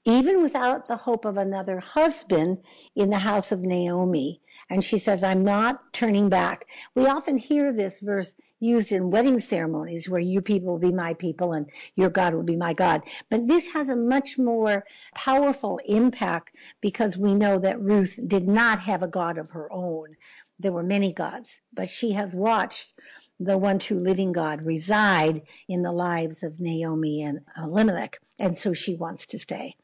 even 0.04 0.42
without 0.42 0.86
the 0.86 0.98
hope 0.98 1.24
of 1.24 1.36
another 1.36 1.80
husband 1.80 2.58
in 2.94 3.10
the 3.10 3.18
house 3.18 3.52
of 3.52 3.62
Naomi. 3.62 4.40
And 4.68 4.82
she 4.84 4.98
says, 4.98 5.22
I'm 5.22 5.44
not 5.44 5.92
turning 5.92 6.28
back. 6.28 6.66
We 6.94 7.06
often 7.06 7.38
hear 7.38 7.72
this 7.72 8.00
verse 8.00 8.34
used 8.60 8.92
in 8.92 9.10
wedding 9.10 9.38
ceremonies 9.38 10.08
where 10.08 10.20
you 10.20 10.40
people 10.40 10.72
will 10.72 10.78
be 10.78 10.92
my 10.92 11.14
people 11.14 11.52
and 11.52 11.66
your 11.94 12.10
God 12.10 12.34
will 12.34 12.42
be 12.42 12.56
my 12.56 12.72
God. 12.72 13.02
But 13.30 13.46
this 13.46 13.72
has 13.72 13.88
a 13.88 13.96
much 13.96 14.38
more 14.38 14.84
powerful 15.14 15.80
impact 15.86 16.56
because 16.80 17.18
we 17.18 17.34
know 17.34 17.58
that 17.58 17.80
Ruth 17.80 18.18
did 18.26 18.48
not 18.48 18.80
have 18.80 19.02
a 19.02 19.08
God 19.08 19.38
of 19.38 19.50
her 19.50 19.70
own. 19.72 20.16
There 20.58 20.72
were 20.72 20.82
many 20.82 21.12
gods, 21.12 21.60
but 21.72 21.90
she 21.90 22.12
has 22.12 22.34
watched 22.34 22.94
the 23.38 23.58
one 23.58 23.78
true 23.78 23.98
living 23.98 24.32
God 24.32 24.62
reside 24.62 25.42
in 25.68 25.82
the 25.82 25.92
lives 25.92 26.42
of 26.42 26.58
Naomi 26.58 27.22
and 27.22 27.40
Elimelech. 27.58 28.18
And 28.38 28.56
so 28.56 28.72
she 28.72 28.94
wants 28.94 29.26
to 29.26 29.38
stay. 29.38 29.74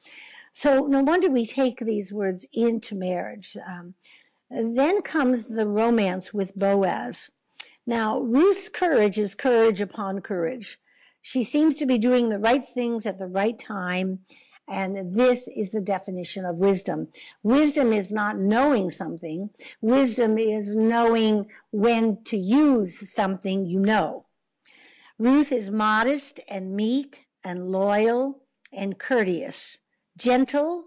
So 0.52 0.86
no 0.86 1.00
wonder 1.00 1.30
we 1.30 1.46
take 1.46 1.78
these 1.78 2.12
words 2.12 2.46
into 2.52 2.94
marriage. 2.94 3.56
Um, 3.66 3.94
then 4.50 5.02
comes 5.02 5.48
the 5.48 5.66
romance 5.66 6.32
with 6.32 6.54
Boaz. 6.54 7.30
Now, 7.86 8.20
Ruth's 8.20 8.68
courage 8.68 9.18
is 9.18 9.34
courage 9.34 9.80
upon 9.80 10.20
courage. 10.20 10.78
She 11.20 11.44
seems 11.44 11.76
to 11.76 11.86
be 11.86 11.98
doing 11.98 12.28
the 12.28 12.38
right 12.38 12.62
things 12.62 13.06
at 13.06 13.18
the 13.18 13.26
right 13.26 13.58
time. 13.58 14.20
And 14.68 15.14
this 15.14 15.48
is 15.48 15.72
the 15.72 15.80
definition 15.80 16.44
of 16.44 16.56
wisdom. 16.56 17.08
Wisdom 17.42 17.92
is 17.92 18.12
not 18.12 18.38
knowing 18.38 18.90
something. 18.90 19.50
Wisdom 19.80 20.38
is 20.38 20.74
knowing 20.74 21.46
when 21.72 22.22
to 22.24 22.36
use 22.36 23.10
something 23.12 23.66
you 23.66 23.80
know. 23.80 24.26
Ruth 25.18 25.52
is 25.52 25.70
modest 25.70 26.40
and 26.48 26.74
meek 26.74 27.26
and 27.44 27.70
loyal 27.70 28.42
and 28.72 28.98
courteous, 28.98 29.78
gentle, 30.16 30.84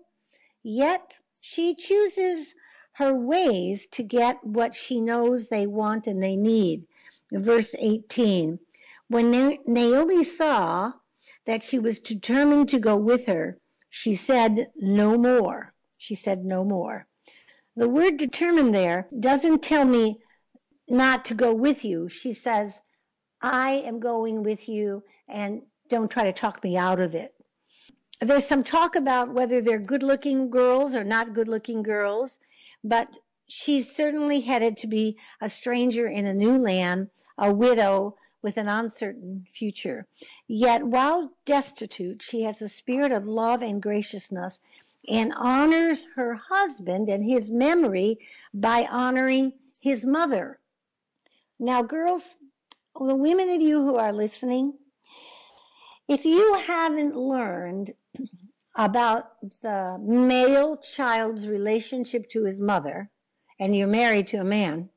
yet 0.63 1.17
she 1.39 1.75
chooses 1.75 2.55
her 2.97 3.13
ways 3.13 3.87
to 3.87 4.03
get 4.03 4.43
what 4.43 4.73
she 4.73 5.01
knows 5.01 5.49
they 5.49 5.67
want 5.67 6.07
and 6.07 6.23
they 6.23 6.35
need. 6.35 6.85
Verse 7.31 7.75
18. 7.77 8.59
When 9.07 9.59
Naomi 9.67 10.23
saw 10.23 10.93
that 11.45 11.63
she 11.63 11.77
was 11.77 11.99
determined 11.99 12.69
to 12.69 12.79
go 12.79 12.95
with 12.95 13.27
her, 13.27 13.59
she 13.89 14.15
said 14.15 14.67
no 14.75 15.17
more. 15.17 15.73
She 15.97 16.15
said 16.15 16.45
no 16.45 16.63
more. 16.63 17.07
The 17.75 17.89
word 17.89 18.17
determined 18.17 18.73
there 18.73 19.07
doesn't 19.17 19.61
tell 19.61 19.85
me 19.85 20.19
not 20.87 21.25
to 21.25 21.33
go 21.33 21.53
with 21.53 21.83
you. 21.83 22.07
She 22.07 22.31
says, 22.31 22.79
I 23.41 23.71
am 23.71 23.99
going 23.99 24.43
with 24.43 24.69
you 24.69 25.03
and 25.27 25.63
don't 25.89 26.09
try 26.09 26.23
to 26.23 26.33
talk 26.33 26.63
me 26.63 26.77
out 26.77 27.01
of 27.01 27.13
it. 27.13 27.31
There's 28.21 28.47
some 28.47 28.63
talk 28.63 28.95
about 28.95 29.33
whether 29.33 29.61
they're 29.61 29.79
good 29.79 30.03
looking 30.03 30.49
girls 30.49 30.95
or 30.95 31.03
not 31.03 31.33
good 31.33 31.49
looking 31.49 31.83
girls 31.83 32.39
but 32.85 33.09
she's 33.47 33.93
certainly 33.93 34.41
headed 34.41 34.77
to 34.77 34.87
be 34.87 35.17
a 35.41 35.49
stranger 35.49 36.05
in 36.05 36.27
a 36.27 36.33
new 36.33 36.55
land, 36.55 37.09
a 37.37 37.51
widow 37.51 38.15
with 38.43 38.57
an 38.57 38.67
uncertain 38.67 39.43
future. 39.49 40.05
Yet 40.47 40.85
while 40.85 41.31
destitute, 41.45 42.21
she 42.21 42.43
has 42.43 42.61
a 42.61 42.69
spirit 42.69 43.11
of 43.11 43.25
love 43.25 43.63
and 43.63 43.81
graciousness 43.81 44.59
and 45.09 45.33
honors 45.35 46.05
her 46.15 46.35
husband 46.35 47.09
and 47.09 47.25
his 47.25 47.49
memory 47.49 48.19
by 48.53 48.87
honoring 48.89 49.53
his 49.79 50.05
mother. 50.05 50.59
Now, 51.59 51.81
girls, 51.81 52.35
the 52.99 53.15
women 53.15 53.49
of 53.49 53.61
you 53.61 53.81
who 53.81 53.95
are 53.95 54.13
listening, 54.13 54.73
if 56.07 56.23
you 56.23 56.53
haven't 56.53 57.15
learned 57.15 57.93
about 58.75 59.39
the 59.61 59.97
male 60.01 60.77
child's 60.77 61.47
relationship 61.47 62.29
to 62.29 62.45
his 62.45 62.59
mother, 62.59 63.09
and 63.59 63.75
you're 63.75 63.87
married 63.87 64.27
to 64.27 64.37
a 64.37 64.43
man, 64.43 64.89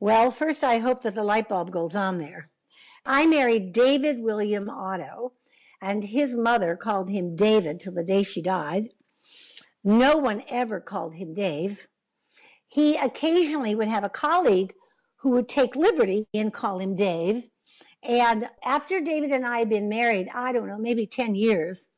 well, 0.00 0.30
first 0.30 0.62
I 0.62 0.78
hope 0.78 1.02
that 1.02 1.14
the 1.14 1.24
light 1.24 1.48
bulb 1.48 1.70
goes 1.70 1.96
on 1.96 2.18
there. 2.18 2.50
I 3.04 3.26
married 3.26 3.72
David 3.72 4.20
William 4.20 4.68
Otto, 4.68 5.32
and 5.80 6.04
his 6.04 6.36
mother 6.36 6.76
called 6.76 7.08
him 7.08 7.36
David 7.36 7.80
till 7.80 7.94
the 7.94 8.04
day 8.04 8.22
she 8.22 8.42
died. 8.42 8.90
No 9.82 10.16
one 10.16 10.42
ever 10.48 10.80
called 10.80 11.14
him 11.14 11.34
Dave. 11.34 11.88
He 12.66 12.96
occasionally 12.96 13.74
would 13.74 13.88
have 13.88 14.04
a 14.04 14.08
colleague 14.08 14.74
who 15.16 15.30
would 15.30 15.48
take 15.48 15.74
liberty 15.74 16.26
and 16.34 16.52
call 16.52 16.78
him 16.78 16.94
Dave. 16.94 17.48
And 18.02 18.48
after 18.64 19.00
David 19.00 19.30
and 19.30 19.46
I 19.46 19.58
had 19.58 19.68
been 19.68 19.88
married, 19.88 20.28
I 20.34 20.52
don't 20.52 20.68
know, 20.68 20.78
maybe 20.78 21.06
10 21.06 21.34
years, 21.34 21.88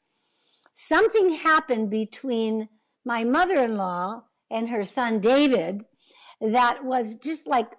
something 0.89 1.31
happened 1.31 1.91
between 1.91 2.69
my 3.05 3.25
mother-in-law 3.25 4.23
and 4.51 4.69
her 4.69 4.85
son 4.85 5.21
David 5.21 5.83
that 6.41 6.85
was 6.85 7.15
just 7.17 7.47
like, 7.47 7.71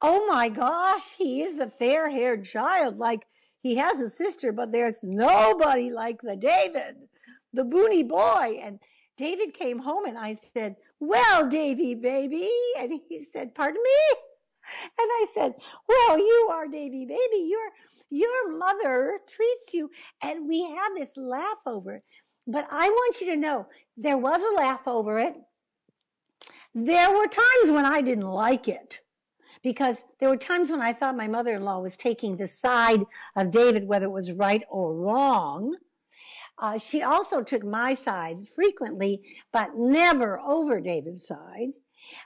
oh 0.00 0.26
my 0.26 0.48
gosh, 0.48 1.14
he 1.18 1.42
is 1.42 1.58
a 1.58 1.68
fair-haired 1.68 2.44
child. 2.44 2.98
Like 2.98 3.26
he 3.62 3.76
has 3.76 4.00
a 4.00 4.10
sister, 4.10 4.50
but 4.52 4.72
there's 4.72 5.00
nobody 5.02 5.90
like 5.90 6.20
the 6.22 6.36
David, 6.36 6.96
the 7.52 7.64
boony 7.64 8.06
boy. 8.08 8.58
And 8.62 8.78
David 9.16 9.54
came 9.54 9.80
home 9.80 10.06
and 10.06 10.18
I 10.18 10.36
said, 10.54 10.76
well, 11.00 11.48
Davy 11.48 11.94
baby. 11.94 12.50
And 12.78 12.92
he 13.08 13.24
said, 13.32 13.54
pardon 13.54 13.82
me? 13.82 14.18
And 14.98 15.08
I 15.10 15.26
said, 15.34 15.54
well, 15.88 16.18
you 16.18 16.48
are 16.50 16.66
Davy 16.66 17.04
baby. 17.04 17.48
Your, 17.48 17.70
your 18.10 18.56
mother 18.56 19.18
treats 19.28 19.74
you. 19.74 19.90
And 20.22 20.48
we 20.48 20.62
had 20.62 20.90
this 20.96 21.12
laugh 21.16 21.58
over 21.66 21.96
it. 21.96 22.04
But 22.46 22.66
I 22.70 22.88
want 22.88 23.20
you 23.20 23.26
to 23.28 23.36
know 23.36 23.66
there 23.96 24.18
was 24.18 24.42
a 24.42 24.54
laugh 24.56 24.88
over 24.88 25.18
it. 25.18 25.34
There 26.74 27.10
were 27.10 27.26
times 27.26 27.70
when 27.70 27.84
I 27.84 28.00
didn't 28.00 28.26
like 28.26 28.66
it 28.66 29.00
because 29.62 29.98
there 30.18 30.28
were 30.28 30.36
times 30.36 30.70
when 30.70 30.80
I 30.80 30.92
thought 30.92 31.16
my 31.16 31.28
mother-in-law 31.28 31.80
was 31.80 31.96
taking 31.96 32.36
the 32.36 32.48
side 32.48 33.04
of 33.36 33.50
David, 33.50 33.86
whether 33.86 34.06
it 34.06 34.12
was 34.12 34.32
right 34.32 34.64
or 34.68 34.94
wrong. 34.94 35.76
Uh, 36.58 36.78
she 36.78 37.02
also 37.02 37.42
took 37.42 37.64
my 37.64 37.94
side 37.94 38.48
frequently, 38.48 39.22
but 39.52 39.76
never 39.76 40.40
over 40.40 40.80
David's 40.80 41.26
side. 41.26 41.70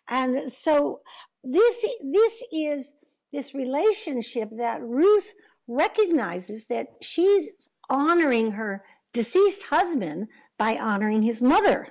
And 0.08 0.52
so 0.52 1.00
this, 1.44 1.84
this 2.02 2.42
is 2.52 2.86
this 3.32 3.54
relationship 3.54 4.50
that 4.56 4.82
Ruth 4.82 5.34
recognizes 5.68 6.64
that 6.66 6.88
she's 7.02 7.48
honoring 7.90 8.52
her 8.52 8.84
deceased 9.16 9.64
husband 9.70 10.28
by 10.58 10.76
honoring 10.76 11.22
his 11.22 11.40
mother. 11.40 11.88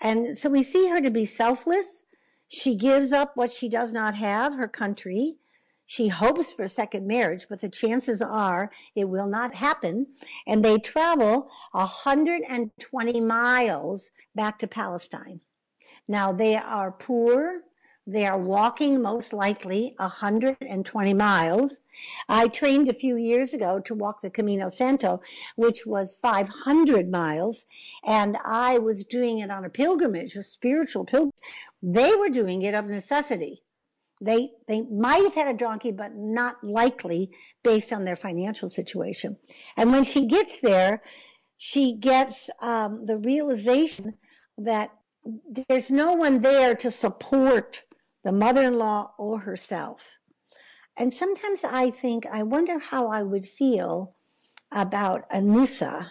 And 0.00 0.38
so 0.38 0.48
we 0.48 0.62
see 0.62 0.88
her 0.88 0.98
to 0.98 1.10
be 1.10 1.26
selfless. 1.26 2.04
She 2.46 2.74
gives 2.74 3.12
up 3.12 3.32
what 3.36 3.52
she 3.52 3.68
does 3.68 3.92
not 3.92 4.14
have, 4.14 4.54
her 4.54 4.66
country. 4.66 5.36
She 5.84 6.08
hopes 6.08 6.50
for 6.50 6.62
a 6.62 6.68
second 6.68 7.06
marriage, 7.06 7.46
but 7.50 7.60
the 7.60 7.68
chances 7.68 8.22
are 8.22 8.70
it 8.94 9.10
will 9.10 9.26
not 9.26 9.56
happen. 9.56 10.06
And 10.46 10.64
they 10.64 10.78
travel 10.78 11.50
120 11.72 13.20
miles 13.20 14.10
back 14.34 14.58
to 14.60 14.66
Palestine. 14.66 15.40
Now 16.08 16.32
they 16.32 16.56
are 16.56 16.90
poor. 16.90 17.60
They 18.10 18.24
are 18.24 18.38
walking 18.38 19.02
most 19.02 19.34
likely 19.34 19.94
120 19.98 21.12
miles. 21.12 21.80
I 22.26 22.48
trained 22.48 22.88
a 22.88 22.94
few 22.94 23.16
years 23.16 23.52
ago 23.52 23.80
to 23.80 23.94
walk 23.94 24.22
the 24.22 24.30
Camino 24.30 24.70
Santo, 24.70 25.20
which 25.56 25.84
was 25.84 26.14
500 26.14 27.10
miles, 27.10 27.66
and 28.02 28.38
I 28.42 28.78
was 28.78 29.04
doing 29.04 29.40
it 29.40 29.50
on 29.50 29.62
a 29.62 29.68
pilgrimage, 29.68 30.36
a 30.36 30.42
spiritual 30.42 31.04
pilgrimage. 31.04 31.34
They 31.82 32.14
were 32.14 32.30
doing 32.30 32.62
it 32.62 32.72
of 32.72 32.88
necessity. 32.88 33.62
They, 34.22 34.52
they 34.66 34.80
might 34.80 35.24
have 35.24 35.34
had 35.34 35.54
a 35.54 35.58
donkey, 35.58 35.92
but 35.92 36.16
not 36.16 36.64
likely 36.64 37.30
based 37.62 37.92
on 37.92 38.06
their 38.06 38.16
financial 38.16 38.70
situation. 38.70 39.36
And 39.76 39.92
when 39.92 40.04
she 40.04 40.26
gets 40.26 40.60
there, 40.60 41.02
she 41.58 41.92
gets 41.92 42.48
um, 42.62 43.04
the 43.04 43.18
realization 43.18 44.14
that 44.56 44.92
there's 45.68 45.90
no 45.90 46.14
one 46.14 46.38
there 46.40 46.74
to 46.74 46.90
support 46.90 47.82
the 48.28 48.32
mother-in-law 48.32 49.10
or 49.16 49.38
herself. 49.38 50.18
And 50.98 51.14
sometimes 51.14 51.60
I 51.64 51.88
think, 51.88 52.26
I 52.26 52.42
wonder 52.42 52.78
how 52.78 53.06
I 53.08 53.22
would 53.22 53.46
feel 53.46 54.16
about 54.70 55.26
Anissa 55.30 56.10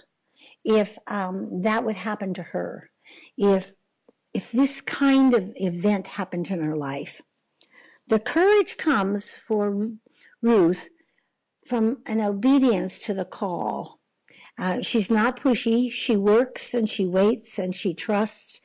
if 0.66 0.98
um, 1.06 1.62
that 1.62 1.84
would 1.86 1.98
happen 1.98 2.34
to 2.34 2.42
her, 2.42 2.90
if 3.38 3.74
if 4.34 4.52
this 4.52 4.82
kind 4.82 5.36
of 5.36 5.54
event 5.58 6.08
happened 6.08 6.50
in 6.50 6.60
her 6.60 6.76
life. 6.76 7.22
The 8.08 8.20
courage 8.20 8.78
comes 8.78 9.30
for 9.30 9.92
Ruth 10.42 10.90
from 11.68 12.00
an 12.08 12.20
obedience 12.20 12.98
to 13.06 13.14
the 13.14 13.26
call. 13.26 14.00
Uh, 14.58 14.82
she's 14.82 15.12
not 15.12 15.40
pushy. 15.40 15.92
She 15.92 16.18
works 16.18 16.74
and 16.74 16.90
she 16.90 17.06
waits 17.06 17.60
and 17.60 17.76
she 17.76 17.94
trusts 17.94 18.60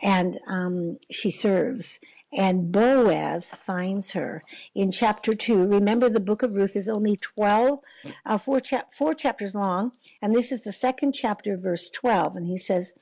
and 0.00 0.38
um, 0.46 0.98
she 1.10 1.32
serves 1.32 1.98
and 2.32 2.72
Boaz 2.72 3.46
finds 3.46 4.12
her 4.12 4.42
in 4.74 4.90
chapter 4.90 5.34
2. 5.34 5.66
Remember, 5.66 6.08
the 6.08 6.20
book 6.20 6.42
of 6.42 6.54
Ruth 6.54 6.76
is 6.76 6.88
only 6.88 7.16
12, 7.16 7.80
uh, 8.24 8.38
four, 8.38 8.60
cha- 8.60 8.84
four 8.90 9.14
chapters 9.14 9.54
long, 9.54 9.92
and 10.20 10.34
this 10.34 10.50
is 10.50 10.62
the 10.62 10.72
second 10.72 11.12
chapter, 11.12 11.56
verse 11.56 11.90
12. 11.90 12.36
And 12.36 12.46
he 12.46 12.56
says, 12.56 12.92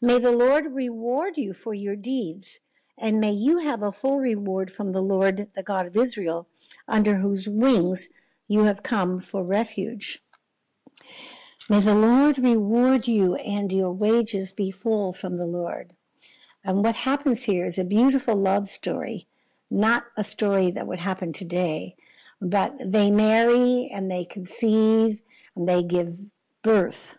May 0.00 0.18
the 0.18 0.32
Lord 0.32 0.72
reward 0.72 1.36
you 1.36 1.52
for 1.52 1.74
your 1.74 1.96
deeds 1.96 2.60
and 3.00 3.20
may 3.20 3.30
you 3.30 3.58
have 3.58 3.82
a 3.82 3.92
full 3.92 4.18
reward 4.18 4.70
from 4.70 4.90
the 4.90 5.00
Lord, 5.00 5.48
the 5.54 5.62
God 5.62 5.86
of 5.86 5.96
Israel, 5.96 6.48
under 6.88 7.16
whose 7.16 7.48
wings 7.48 8.08
you 8.48 8.64
have 8.64 8.82
come 8.82 9.20
for 9.20 9.44
refuge. 9.44 10.20
May 11.70 11.80
the 11.80 11.94
Lord 11.94 12.38
reward 12.38 13.06
you 13.06 13.36
and 13.36 13.70
your 13.70 13.92
wages 13.92 14.52
be 14.52 14.70
full 14.70 15.12
from 15.12 15.36
the 15.36 15.46
Lord. 15.46 15.94
And 16.64 16.84
what 16.84 16.96
happens 16.96 17.44
here 17.44 17.64
is 17.64 17.78
a 17.78 17.84
beautiful 17.84 18.36
love 18.36 18.68
story, 18.68 19.26
not 19.70 20.04
a 20.16 20.24
story 20.24 20.70
that 20.72 20.86
would 20.86 20.98
happen 20.98 21.32
today, 21.32 21.94
but 22.40 22.74
they 22.84 23.10
marry 23.10 23.88
and 23.92 24.10
they 24.10 24.24
conceive 24.24 25.20
and 25.54 25.68
they 25.68 25.82
give 25.82 26.26
birth. 26.62 27.16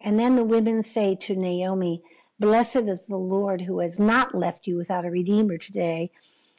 And 0.00 0.18
then 0.18 0.36
the 0.36 0.44
women 0.44 0.82
say 0.82 1.14
to 1.16 1.36
Naomi, 1.36 2.02
Blessed 2.38 2.76
is 2.76 3.06
the 3.06 3.18
Lord 3.18 3.62
who 3.62 3.80
has 3.80 3.98
not 3.98 4.34
left 4.34 4.66
you 4.66 4.76
without 4.76 5.04
a 5.04 5.10
redeemer 5.10 5.58
today, 5.58 6.10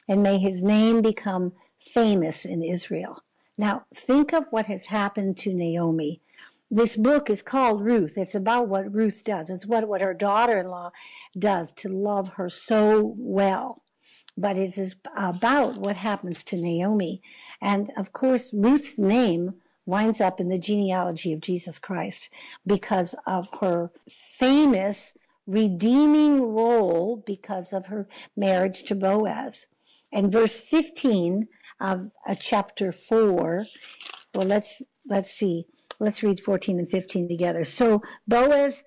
and 0.08 0.22
may 0.22 0.38
his 0.38 0.62
name 0.62 1.02
become 1.02 1.52
famous 1.80 2.44
in 2.44 2.62
Israel. 2.62 3.24
Now, 3.58 3.84
think 3.94 4.32
of 4.32 4.46
what 4.50 4.66
has 4.66 4.86
happened 4.86 5.36
to 5.38 5.52
Naomi. 5.52 6.21
This 6.74 6.96
book 6.96 7.28
is 7.28 7.42
called 7.42 7.84
Ruth. 7.84 8.16
It's 8.16 8.34
about 8.34 8.66
what 8.66 8.94
Ruth 8.94 9.24
does. 9.24 9.50
It's 9.50 9.66
what, 9.66 9.86
what 9.86 10.00
her 10.00 10.14
daughter 10.14 10.58
in 10.58 10.68
law 10.68 10.90
does 11.38 11.70
to 11.72 11.88
love 11.90 12.28
her 12.36 12.48
so 12.48 13.14
well. 13.18 13.82
But 14.38 14.56
it 14.56 14.78
is 14.78 14.96
about 15.14 15.76
what 15.76 15.96
happens 15.96 16.42
to 16.44 16.56
Naomi. 16.56 17.20
And 17.60 17.90
of 17.94 18.14
course, 18.14 18.54
Ruth's 18.54 18.98
name 18.98 19.56
winds 19.84 20.18
up 20.18 20.40
in 20.40 20.48
the 20.48 20.56
genealogy 20.56 21.34
of 21.34 21.42
Jesus 21.42 21.78
Christ 21.78 22.30
because 22.66 23.14
of 23.26 23.50
her 23.60 23.90
famous 24.08 25.12
redeeming 25.46 26.40
role 26.40 27.22
because 27.26 27.74
of 27.74 27.88
her 27.88 28.08
marriage 28.34 28.82
to 28.84 28.94
Boaz. 28.94 29.66
And 30.10 30.32
verse 30.32 30.58
15 30.58 31.48
of 31.78 32.08
uh, 32.26 32.34
chapter 32.34 32.92
4, 32.92 33.66
well, 34.34 34.46
let's, 34.46 34.80
let's 35.06 35.32
see. 35.32 35.66
Let's 36.02 36.24
read 36.24 36.40
14 36.40 36.80
and 36.80 36.90
15 36.90 37.28
together. 37.28 37.62
So 37.62 38.02
Boaz 38.26 38.82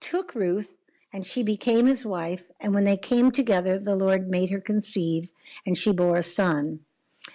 took 0.00 0.36
Ruth 0.36 0.76
and 1.12 1.26
she 1.26 1.42
became 1.42 1.86
his 1.86 2.06
wife. 2.06 2.48
And 2.60 2.72
when 2.72 2.84
they 2.84 2.96
came 2.96 3.32
together, 3.32 3.76
the 3.76 3.96
Lord 3.96 4.28
made 4.28 4.50
her 4.50 4.60
conceive 4.60 5.32
and 5.66 5.76
she 5.76 5.90
bore 5.90 6.16
a 6.16 6.22
son. 6.22 6.80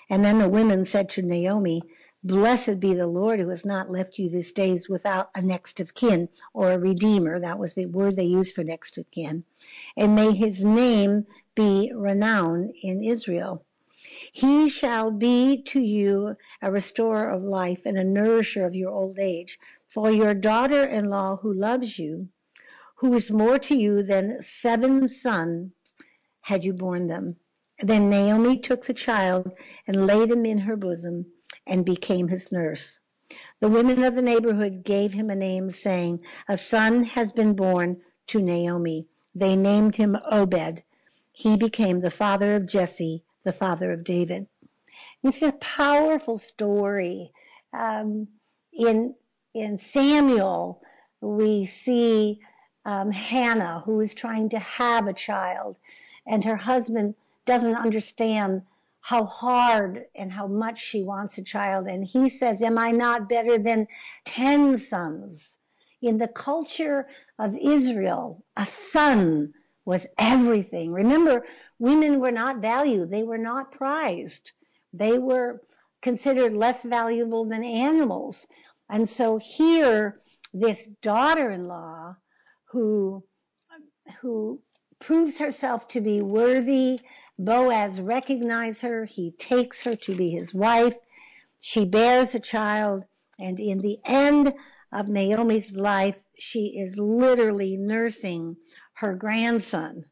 And 0.10 0.24
then 0.24 0.40
the 0.40 0.48
women 0.48 0.86
said 0.86 1.10
to 1.10 1.22
Naomi, 1.22 1.82
Blessed 2.24 2.80
be 2.80 2.94
the 2.94 3.08
Lord 3.08 3.42
who 3.42 3.50
has 3.50 3.66
not 3.66 3.92
left 3.92 4.18
you 4.18 4.30
these 4.30 4.54
days 4.54 4.88
without 4.88 5.32
a 5.36 5.42
next 5.42 5.82
of 5.82 5.94
kin 5.94 6.30
or 6.54 6.72
a 6.72 6.80
redeemer. 6.80 7.42
That 7.42 7.60
was 7.60 7.76
the 7.76 7.88
word 7.88 8.16
they 8.16 8.24
used 8.24 8.56
for 8.56 8.64
next 8.64 8.98
of 8.98 9.12
kin. 9.12 9.44
And 9.98 10.16
may 10.16 10.32
his 10.32 10.64
name 10.64 11.26
be 11.56 11.92
renowned 11.94 12.72
in 12.82 13.04
Israel. 13.04 13.66
He 14.32 14.70
shall 14.70 15.12
be 15.12 15.62
to 15.64 15.80
you 15.80 16.36
a 16.62 16.72
restorer 16.72 17.30
of 17.30 17.44
life 17.44 17.86
and 17.86 17.98
a 17.98 18.04
nourisher 18.04 18.66
of 18.66 18.76
your 18.76 18.92
old 18.92 19.18
age. 19.20 19.60
For 19.88 20.12
your 20.12 20.34
daughter 20.34 20.84
in 20.84 21.06
law 21.06 21.38
who 21.38 21.52
loves 21.52 21.98
you, 21.98 22.30
who 22.98 23.14
is 23.14 23.32
more 23.32 23.58
to 23.60 23.76
you 23.76 24.04
than 24.04 24.42
seven 24.42 25.10
sons, 25.10 25.72
had 26.42 26.64
you 26.64 26.74
borne 26.74 27.08
them. 27.08 27.38
Then 27.80 28.10
Naomi 28.10 28.60
took 28.60 28.86
the 28.86 28.94
child 28.94 29.52
and 29.88 30.06
laid 30.06 30.30
him 30.30 30.46
in 30.46 30.60
her 30.60 30.76
bosom 30.76 31.28
and 31.66 31.86
became 31.86 32.28
his 32.28 32.52
nurse. 32.52 33.00
The 33.60 33.70
women 33.70 34.04
of 34.04 34.16
the 34.16 34.22
neighborhood 34.22 34.84
gave 34.84 35.14
him 35.14 35.30
a 35.30 35.36
name, 35.36 35.70
saying, 35.70 36.20
A 36.48 36.58
son 36.58 37.04
has 37.04 37.32
been 37.32 37.54
born 37.54 38.02
to 38.28 38.42
Naomi. 38.42 39.08
They 39.34 39.56
named 39.56 39.96
him 39.96 40.18
Obed. 40.30 40.84
He 41.32 41.56
became 41.56 42.02
the 42.02 42.12
father 42.12 42.56
of 42.56 42.66
Jesse, 42.66 43.24
the 43.44 43.54
father 43.54 43.92
of 43.92 44.04
David. 44.04 44.48
It's 45.24 45.42
a 45.42 45.54
powerful 45.54 46.38
story. 46.38 47.32
Um, 47.74 48.30
in 48.74 49.16
in 49.54 49.80
Samuel, 49.80 50.82
we 51.22 51.66
see 51.66 52.40
um, 52.86 53.12
Hannah 53.12 53.84
who 53.86 54.00
is 54.00 54.14
trying 54.14 54.50
to 54.50 54.60
have 54.60 55.08
a 55.08 55.14
child, 55.14 55.78
and 56.26 56.44
her 56.46 56.58
husband 56.58 57.16
doesn't 57.46 57.76
understand 57.76 58.62
how 59.02 59.26
hard 59.26 60.06
and 60.16 60.34
how 60.34 60.48
much 60.48 60.80
she 60.80 61.02
wants 61.02 61.38
a 61.38 61.44
child. 61.44 61.88
And 61.88 62.06
he 62.06 62.30
says, 62.30 62.62
Am 62.62 62.78
I 62.78 62.92
not 62.92 63.30
better 63.30 63.58
than 63.58 63.88
10 64.26 64.78
sons? 64.78 65.58
In 66.02 66.18
the 66.18 66.28
culture 66.28 67.08
of 67.38 67.58
Israel, 67.58 68.44
a 68.56 68.66
son 68.66 69.54
was 69.84 70.08
everything. 70.18 70.94
Remember, 70.94 71.46
women 71.80 72.20
were 72.20 72.32
not 72.32 72.62
valued, 72.62 73.10
they 73.10 73.24
were 73.24 73.38
not 73.38 73.72
prized, 73.72 74.52
they 74.94 75.18
were 75.18 75.62
considered 76.02 76.54
less 76.54 76.84
valuable 76.84 77.46
than 77.46 77.64
animals. 77.64 78.48
And 78.90 79.10
so 79.10 79.38
here, 79.38 80.22
this 80.54 80.88
daughter 81.02 81.52
in 81.52 81.68
law 81.68 82.18
who, 82.72 83.24
who 84.22 84.62
proves 85.00 85.38
herself 85.40 85.88
to 85.90 86.02
be 86.02 86.22
worthy 86.22 87.00
Boaz 87.40 88.02
recognizes 88.02 88.82
her. 88.82 89.06
He 89.06 89.32
takes 89.32 89.84
her 89.84 89.96
to 89.96 90.16
be 90.16 90.32
his 90.32 90.54
wife. 90.54 90.96
She 91.62 91.86
bears 91.86 92.36
a 92.36 92.40
child. 92.40 93.06
And 93.40 93.60
in 93.60 93.80
the 93.80 93.98
end 94.06 94.54
of 94.92 95.08
Naomi's 95.08 95.72
life, 95.72 96.26
she 96.38 96.78
is 96.78 96.98
literally 96.98 97.78
nursing 97.78 98.58
her 98.96 99.16
grandson 99.16 100.04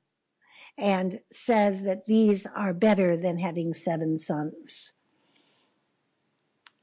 and 0.78 1.20
says 1.32 1.84
that 1.84 2.06
these 2.06 2.46
are 2.56 2.74
better 2.74 3.18
than 3.18 3.40
having 3.40 3.74
seven 3.74 4.20
sons. 4.20 4.94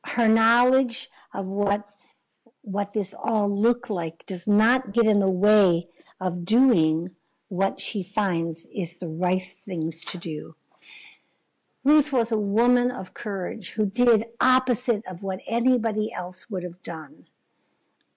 Her 0.04 0.28
knowledge 0.28 1.08
of 1.32 1.46
what, 1.46 1.86
what 2.62 2.92
this 2.92 3.14
all 3.14 3.48
looked 3.48 3.88
like 3.88 4.26
does 4.26 4.46
not 4.46 4.92
get 4.92 5.06
in 5.06 5.20
the 5.20 5.30
way 5.30 5.88
of 6.20 6.44
doing 6.44 7.10
what 7.48 7.80
she 7.80 8.02
finds 8.02 8.66
is 8.74 8.98
the 8.98 9.08
right 9.08 9.42
things 9.42 10.04
to 10.06 10.18
do. 10.18 10.56
Ruth 11.84 12.12
was 12.12 12.32
a 12.32 12.38
woman 12.38 12.90
of 12.90 13.14
courage 13.14 13.72
who 13.72 13.84
did 13.84 14.24
opposite 14.40 15.04
of 15.06 15.22
what 15.22 15.40
anybody 15.46 16.10
else 16.12 16.46
would 16.50 16.62
have 16.62 16.82
done. 16.82 17.26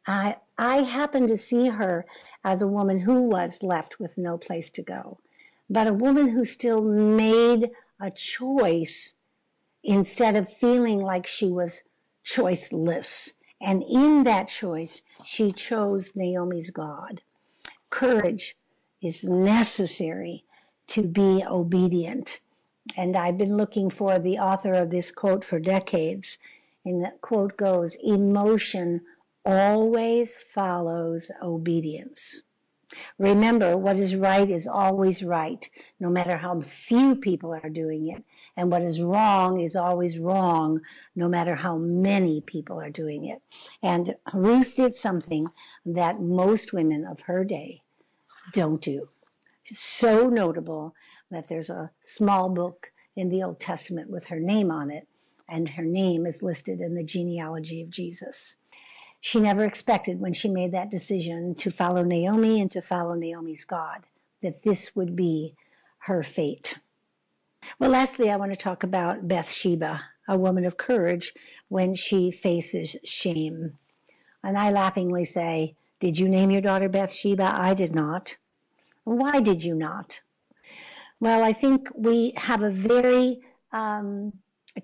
I, 0.08 0.38
I 0.58 0.78
happened 0.78 1.28
to 1.28 1.38
see 1.38 1.68
her 1.68 2.06
as 2.44 2.62
a 2.62 2.68
woman 2.68 3.02
who 3.02 3.24
was 3.24 3.62
left 3.62 4.00
with 4.00 4.18
no 4.18 4.38
place 4.38 4.70
to 4.72 4.82
go, 4.82 5.20
but 5.69 5.88
a 5.88 5.93
woman 5.93 6.30
who 6.30 6.45
still 6.45 6.82
made 6.82 7.71
a 7.99 8.12
choice 8.12 9.13
instead 9.84 10.36
of 10.36 10.51
feeling 10.51 10.99
like 10.99 11.25
she 11.25 11.47
was 11.47 11.84
choiceless. 12.25 13.32
And 13.60 13.82
in 13.84 14.23
that 14.25 14.47
choice, 14.47 15.01
she 15.23 15.51
chose 15.51 16.12
Naomi's 16.15 16.71
God. 16.71 17.21
Courage, 17.89 18.56
is 19.01 19.23
necessary 19.23 20.43
to 20.88 21.03
be 21.03 21.43
obedient. 21.47 22.39
And 22.95 23.15
I've 23.15 23.38
been 23.38 23.58
looking 23.58 23.89
for 23.89 24.19
the 24.19 24.38
author 24.38 24.73
of 24.73 24.89
this 24.89 25.12
quote 25.12 25.43
for 25.43 25.60
decades. 25.60 26.38
And 26.86 27.03
the 27.03 27.13
quote 27.21 27.58
goes, 27.58 27.95
emotion 28.03 29.01
always 29.45 30.32
follows 30.34 31.32
obedience. 31.41 32.43
Remember, 33.17 33.78
what 33.78 33.97
is 33.97 34.15
right 34.15 34.50
is 34.50 34.67
always 34.67 35.21
right, 35.21 35.69
no 36.00 36.10
matter 36.10 36.38
how 36.38 36.62
few 36.62 37.15
people 37.15 37.54
are 37.54 37.69
doing 37.69 38.08
it. 38.08 38.23
And 38.56 38.71
what 38.71 38.82
is 38.82 39.02
wrong 39.02 39.60
is 39.60 39.76
always 39.76 40.17
wrong, 40.17 40.82
no 41.15 41.28
matter 41.28 41.56
how 41.56 41.78
many 41.78 42.41
people 42.41 42.80
are 42.80 42.89
doing 42.89 43.26
it. 43.26 43.41
And 43.84 44.15
Ruth 44.34 44.76
did 44.76 44.95
something 44.95 45.47
that 45.86 46.21
most 46.21 46.73
women 46.73 47.06
of 47.06 47.21
her 47.21 47.43
day 47.43 47.82
don't 48.54 48.82
do. 48.82 49.08
It's 49.65 49.84
so 49.84 50.30
notable 50.30 50.95
that 51.30 51.50
there's 51.50 51.69
a 51.69 51.91
small 52.04 52.50
book 52.50 52.91
in 53.15 53.30
the 53.30 53.43
Old 53.43 53.60
Testament 53.60 54.10
with 54.10 54.28
her 54.28 54.39
name 54.39 54.71
on 54.71 54.89
it, 54.91 55.08
and 55.50 55.69
her 55.69 55.84
name 55.84 56.26
is 56.26 56.43
listed 56.43 56.80
in 56.80 56.95
the 56.95 57.04
genealogy 57.04 57.82
of 57.82 57.89
Jesus. 57.89 58.56
She 59.19 59.39
never 59.39 59.63
expected 59.63 60.19
when 60.19 60.34
she 60.34 60.49
made 60.49 60.71
that 60.71 60.91
decision 60.91 61.56
to 61.56 61.71
follow 61.71 62.03
Naomi 62.03 62.62
and 62.62 62.71
to 62.71 62.82
follow 62.82 63.15
Naomi's 63.15 63.65
God 63.65 64.03
that 64.41 64.63
this 64.63 64.95
would 64.95 65.15
be 65.15 65.56
her 65.99 66.23
fate. 66.23 66.77
Well, 67.80 67.89
lastly, 67.89 68.30
I 68.30 68.38
want 68.38 68.51
to 68.53 68.58
talk 68.58 68.84
about 68.84 69.27
Bathsheba, 69.27 70.03
a 70.27 70.38
woman 70.38 70.65
of 70.65 70.77
courage 70.77 71.34
when 71.67 71.95
she 71.95 72.32
faces 72.32 72.95
shame. 73.03 73.73
And 74.43 74.58
I 74.58 74.71
laughingly 74.71 75.25
say, 75.25 75.75
did 75.99 76.17
you 76.19 76.30
name 76.30 76.51
your 76.51 76.62
daughter 76.62 76.88
Bathsheba? 76.88 77.43
I 77.43 77.73
did 77.73 77.93
not. 77.93 78.38
Why 79.03 79.39
did 79.39 79.63
you 79.63 79.73
not? 79.73 80.21
Well, 81.19 81.43
I 81.43 81.53
think 81.53 81.89
we 81.95 82.34
have 82.38 82.62
a 82.62 82.69
very 82.69 83.39
um, 83.71 84.34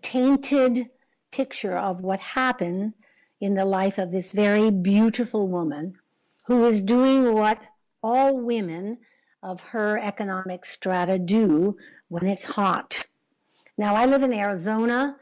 tainted 0.02 0.90
picture 1.32 1.78
of 1.78 2.02
what 2.02 2.20
happened 2.20 2.94
in 3.44 3.56
the 3.56 3.66
life 3.66 3.98
of 3.98 4.10
this 4.10 4.32
very 4.32 4.72
beautiful 4.72 5.50
woman 5.50 5.94
who 6.46 6.66
is 6.66 6.82
doing 6.82 7.34
what 7.34 7.62
all 8.02 8.38
women 8.38 8.98
of 9.44 9.60
her 9.60 9.98
economic 9.98 10.64
strata 10.64 11.20
do 11.20 11.76
when 12.08 12.26
it's 12.26 12.46
hot. 12.46 13.06
Now, 13.78 13.96
I 13.96 14.06
live 14.06 14.24
in 14.24 14.32
Arizona 14.32 15.18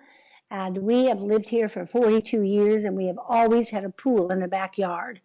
and 0.51 0.77
we 0.77 1.05
have 1.05 1.19
lived 1.19 1.49
here 1.49 1.67
for 1.67 1.83
42 1.83 2.43
years 2.43 2.83
and 2.83 2.95
we 2.95 3.07
have 3.07 3.17
always 3.27 3.71
had 3.71 3.85
a 3.85 3.89
pool 3.89 4.31
in 4.31 4.39
the 4.39 4.47
backyard 4.47 5.19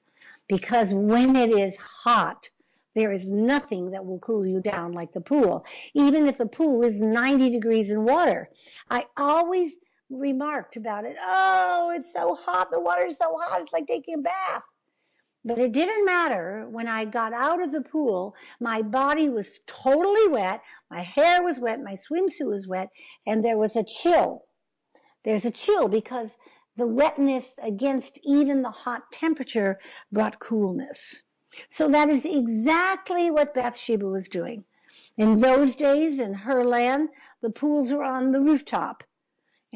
because 0.49 0.95
when 0.95 1.37
it 1.37 1.51
is 1.51 1.77
hot, 1.77 2.49
there 2.95 3.13
is 3.13 3.29
nothing 3.29 3.91
that 3.91 4.07
will 4.07 4.21
cool 4.21 4.47
you 4.47 4.63
down 4.63 4.93
like 4.93 5.13
the 5.13 5.21
pool, 5.21 5.67
even 5.93 6.27
if 6.27 6.39
the 6.39 6.47
pool 6.47 6.83
is 6.83 6.99
90 6.99 7.51
degrees 7.51 7.91
in 7.91 8.07
water. 8.07 8.49
I 8.89 9.05
always 9.19 9.73
remarked 10.11 10.77
about 10.77 11.05
it. 11.05 11.17
Oh, 11.21 11.93
it's 11.95 12.13
so 12.13 12.35
hot. 12.35 12.71
The 12.71 12.81
water 12.81 13.07
is 13.07 13.19
so 13.19 13.39
hot. 13.41 13.63
It's 13.63 13.73
like 13.73 13.87
taking 13.87 14.15
a 14.15 14.23
bath. 14.23 14.65
But 15.45 15.59
it 15.61 15.73
didn't 15.73 16.05
matter. 16.05 16.67
When 16.69 16.89
I 16.89 17.05
got 17.05 17.33
out 17.33 17.63
of 17.63 17.71
the 17.71 17.83
pool, 17.83 18.35
my 18.61 18.83
body 18.83 19.29
was 19.29 19.61
totally 19.67 20.29
wet. 20.29 20.61
My 20.91 21.03
hair 21.03 21.43
was 21.43 21.61
wet. 21.61 21.81
My 21.81 21.95
swimsuit 21.95 22.49
was 22.49 22.67
wet. 22.67 22.89
And 23.27 23.45
there 23.45 23.57
was 23.57 23.77
a 23.77 23.85
chill. 23.85 24.45
There's 25.25 25.45
a 25.45 25.51
chill 25.51 25.89
because 25.89 26.37
the 26.77 26.87
wetness 26.87 27.55
against 27.63 28.19
even 28.25 28.63
the 28.63 28.71
hot 28.71 29.13
temperature 29.13 29.79
brought 30.11 30.41
coolness. 30.41 31.23
So 31.69 31.89
that 31.91 32.09
is 32.09 32.25
exactly 32.25 33.31
what 33.31 33.55
Bathsheba 33.55 34.07
was 34.07 34.29
doing. 34.29 34.65
In 35.17 35.39
those 35.39 35.77
days, 35.77 36.19
in 36.19 36.35
her 36.35 36.65
land, 36.65 37.09
the 37.41 37.51
pools 37.51 37.93
were 37.93 38.05
on 38.05 38.33
the 38.33 38.41
rooftop. 38.41 39.05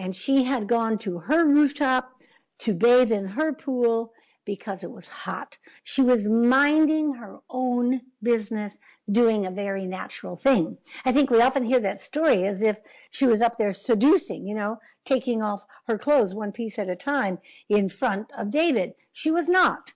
And 0.00 0.16
she 0.16 0.44
had 0.44 0.66
gone 0.66 0.96
to 1.00 1.18
her 1.18 1.44
rooftop 1.46 2.22
to 2.60 2.72
bathe 2.72 3.12
in 3.12 3.28
her 3.28 3.52
pool 3.52 4.14
because 4.46 4.82
it 4.82 4.90
was 4.90 5.08
hot. 5.08 5.58
She 5.82 6.00
was 6.00 6.26
minding 6.26 7.16
her 7.16 7.40
own 7.50 8.00
business, 8.22 8.78
doing 9.12 9.44
a 9.44 9.50
very 9.50 9.84
natural 9.84 10.36
thing. 10.36 10.78
I 11.04 11.12
think 11.12 11.28
we 11.28 11.42
often 11.42 11.64
hear 11.64 11.80
that 11.80 12.00
story 12.00 12.46
as 12.46 12.62
if 12.62 12.78
she 13.10 13.26
was 13.26 13.42
up 13.42 13.58
there 13.58 13.72
seducing, 13.72 14.46
you 14.46 14.54
know, 14.54 14.78
taking 15.04 15.42
off 15.42 15.66
her 15.86 15.98
clothes 15.98 16.34
one 16.34 16.52
piece 16.52 16.78
at 16.78 16.88
a 16.88 16.96
time 16.96 17.36
in 17.68 17.90
front 17.90 18.28
of 18.38 18.50
David. 18.50 18.94
She 19.12 19.30
was 19.30 19.50
not. 19.50 19.92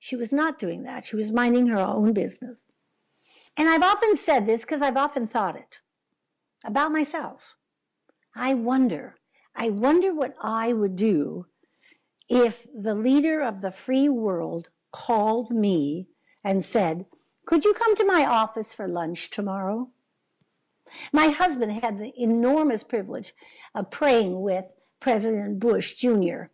She 0.00 0.16
was 0.16 0.32
not 0.32 0.58
doing 0.58 0.82
that. 0.82 1.06
She 1.06 1.14
was 1.14 1.30
minding 1.30 1.68
her 1.68 1.78
own 1.78 2.12
business. 2.12 2.62
And 3.56 3.68
I've 3.68 3.84
often 3.84 4.16
said 4.16 4.48
this 4.48 4.62
because 4.62 4.82
I've 4.82 4.96
often 4.96 5.24
thought 5.24 5.54
it 5.54 5.78
about 6.64 6.90
myself. 6.90 7.54
I 8.34 8.52
wonder, 8.52 9.14
I 9.56 9.70
wonder 9.70 10.14
what 10.14 10.34
I 10.40 10.72
would 10.72 10.96
do 10.96 11.46
if 12.28 12.66
the 12.74 12.94
leader 12.94 13.40
of 13.40 13.62
the 13.62 13.70
free 13.70 14.08
world 14.08 14.68
called 14.92 15.50
me 15.50 16.08
and 16.44 16.64
said, 16.64 17.06
could 17.46 17.64
you 17.64 17.72
come 17.72 17.96
to 17.96 18.04
my 18.04 18.26
office 18.26 18.74
for 18.74 18.86
lunch 18.86 19.30
tomorrow? 19.30 19.90
My 21.12 21.28
husband 21.28 21.72
had 21.72 21.98
the 21.98 22.12
enormous 22.16 22.82
privilege 22.82 23.32
of 23.74 23.90
praying 23.90 24.40
with 24.40 24.74
President 25.00 25.58
Bush 25.58 25.94
Jr. 25.94 26.44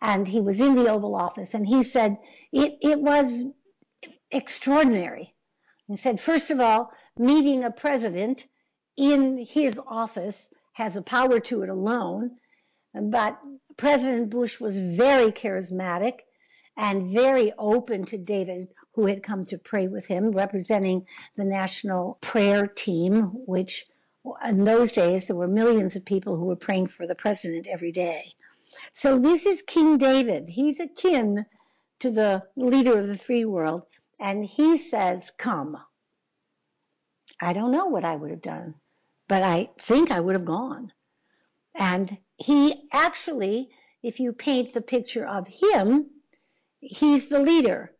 And 0.00 0.28
he 0.28 0.40
was 0.40 0.60
in 0.60 0.76
the 0.76 0.88
Oval 0.88 1.14
Office 1.14 1.52
and 1.54 1.66
he 1.66 1.82
said 1.82 2.18
it, 2.52 2.78
it 2.80 3.00
was 3.00 3.44
extraordinary. 4.30 5.34
He 5.86 5.96
said, 5.96 6.20
first 6.20 6.50
of 6.50 6.60
all, 6.60 6.92
meeting 7.18 7.64
a 7.64 7.70
president 7.70 8.46
in 8.96 9.44
his 9.44 9.80
office 9.86 10.48
has 10.80 10.96
a 10.96 11.02
power 11.02 11.38
to 11.38 11.62
it 11.62 11.68
alone. 11.68 12.32
But 12.94 13.38
President 13.76 14.30
Bush 14.30 14.58
was 14.58 14.78
very 14.78 15.30
charismatic 15.30 16.20
and 16.76 17.12
very 17.12 17.52
open 17.58 18.04
to 18.06 18.16
David, 18.16 18.68
who 18.94 19.06
had 19.06 19.22
come 19.22 19.44
to 19.46 19.58
pray 19.58 19.86
with 19.86 20.06
him, 20.06 20.32
representing 20.32 21.06
the 21.36 21.44
national 21.44 22.18
prayer 22.22 22.66
team, 22.66 23.32
which 23.46 23.86
in 24.46 24.64
those 24.64 24.92
days 24.92 25.26
there 25.26 25.36
were 25.36 25.48
millions 25.48 25.94
of 25.96 26.04
people 26.04 26.36
who 26.36 26.46
were 26.46 26.56
praying 26.56 26.86
for 26.86 27.06
the 27.06 27.14
president 27.14 27.66
every 27.66 27.92
day. 27.92 28.32
So 28.92 29.18
this 29.18 29.44
is 29.44 29.62
King 29.62 29.98
David. 29.98 30.48
He's 30.48 30.80
akin 30.80 31.46
to 31.98 32.10
the 32.10 32.44
leader 32.56 32.98
of 32.98 33.08
the 33.08 33.18
free 33.18 33.44
world, 33.44 33.82
and 34.18 34.44
he 34.46 34.78
says, 34.78 35.30
Come. 35.36 35.76
I 37.40 37.52
don't 37.52 37.72
know 37.72 37.86
what 37.86 38.04
I 38.04 38.16
would 38.16 38.30
have 38.30 38.42
done, 38.42 38.76
but 39.30 39.44
I 39.44 39.70
think 39.78 40.10
I 40.10 40.18
would 40.18 40.34
have 40.34 40.44
gone. 40.44 40.90
And 41.72 42.18
he 42.36 42.88
actually, 42.92 43.68
if 44.02 44.18
you 44.18 44.32
paint 44.32 44.74
the 44.74 44.80
picture 44.80 45.24
of 45.24 45.60
him, 45.62 46.06
he's 46.80 47.28
the 47.28 47.38
leader. 47.38 47.92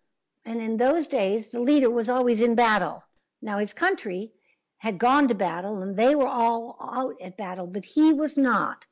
And 0.44 0.60
in 0.60 0.78
those 0.78 1.06
days, 1.06 1.50
the 1.50 1.60
leader 1.60 1.88
was 1.88 2.08
always 2.08 2.40
in 2.40 2.56
battle. 2.56 3.04
Now 3.40 3.58
his 3.58 3.72
country 3.72 4.32
had 4.78 4.98
gone 4.98 5.28
to 5.28 5.34
battle 5.36 5.80
and 5.80 5.96
they 5.96 6.16
were 6.16 6.26
all 6.26 6.76
out 6.82 7.14
at 7.22 7.36
battle, 7.36 7.68
but 7.68 7.84
he 7.84 8.12
was 8.12 8.36
not. 8.36 8.86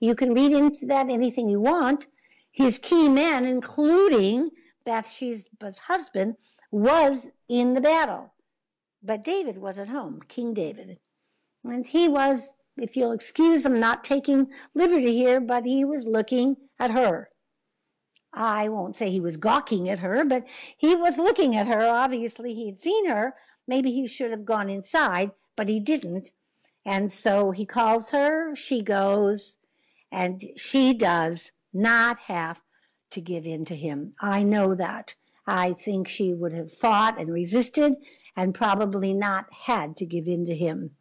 You 0.00 0.16
can 0.16 0.34
read 0.34 0.50
into 0.50 0.84
that 0.86 1.08
anything 1.08 1.48
you 1.48 1.60
want. 1.60 2.08
His 2.50 2.78
key 2.78 3.08
men, 3.08 3.44
including 3.44 4.50
Bathsheba's 4.84 5.78
husband, 5.86 6.38
was 6.72 7.28
in 7.48 7.74
the 7.74 7.80
battle. 7.80 8.32
But 9.00 9.22
David 9.22 9.58
was 9.58 9.78
at 9.78 9.90
home, 9.90 10.22
King 10.26 10.54
David. 10.54 10.98
And 11.68 11.86
he 11.86 12.08
was 12.08 12.52
if 12.80 12.96
you'll 12.96 13.12
excuse 13.12 13.66
him 13.66 13.80
not 13.80 14.04
taking 14.04 14.48
liberty 14.74 15.14
here, 15.14 15.40
but 15.40 15.64
he 15.64 15.84
was 15.84 16.06
looking 16.06 16.56
at 16.78 16.92
her. 16.92 17.30
I 18.32 18.68
won't 18.68 18.96
say 18.96 19.10
he 19.10 19.20
was 19.20 19.36
gawking 19.36 19.88
at 19.88 19.98
her, 20.00 20.24
but 20.24 20.44
he 20.76 20.94
was 20.94 21.18
looking 21.18 21.56
at 21.56 21.66
her. 21.66 21.86
Obviously, 21.86 22.54
he'd 22.54 22.78
seen 22.78 23.08
her. 23.10 23.34
Maybe 23.66 23.90
he 23.90 24.06
should 24.06 24.30
have 24.30 24.44
gone 24.44 24.68
inside, 24.68 25.32
but 25.56 25.68
he 25.68 25.80
didn't. 25.80 26.30
And 26.84 27.12
so 27.12 27.50
he 27.50 27.66
calls 27.66 28.10
her, 28.10 28.54
she 28.54 28.82
goes, 28.82 29.58
and 30.10 30.42
she 30.56 30.94
does 30.94 31.52
not 31.72 32.20
have 32.20 32.62
to 33.10 33.20
give 33.20 33.46
in 33.46 33.64
to 33.66 33.76
him. 33.76 34.14
I 34.20 34.42
know 34.42 34.74
that. 34.74 35.14
I 35.46 35.72
think 35.72 36.08
she 36.08 36.34
would 36.34 36.52
have 36.52 36.72
fought 36.72 37.18
and 37.18 37.32
resisted 37.32 37.96
and 38.36 38.54
probably 38.54 39.14
not 39.14 39.46
had 39.64 39.96
to 39.96 40.06
give 40.06 40.26
in 40.26 40.44
to 40.44 40.54
him. 40.54 40.92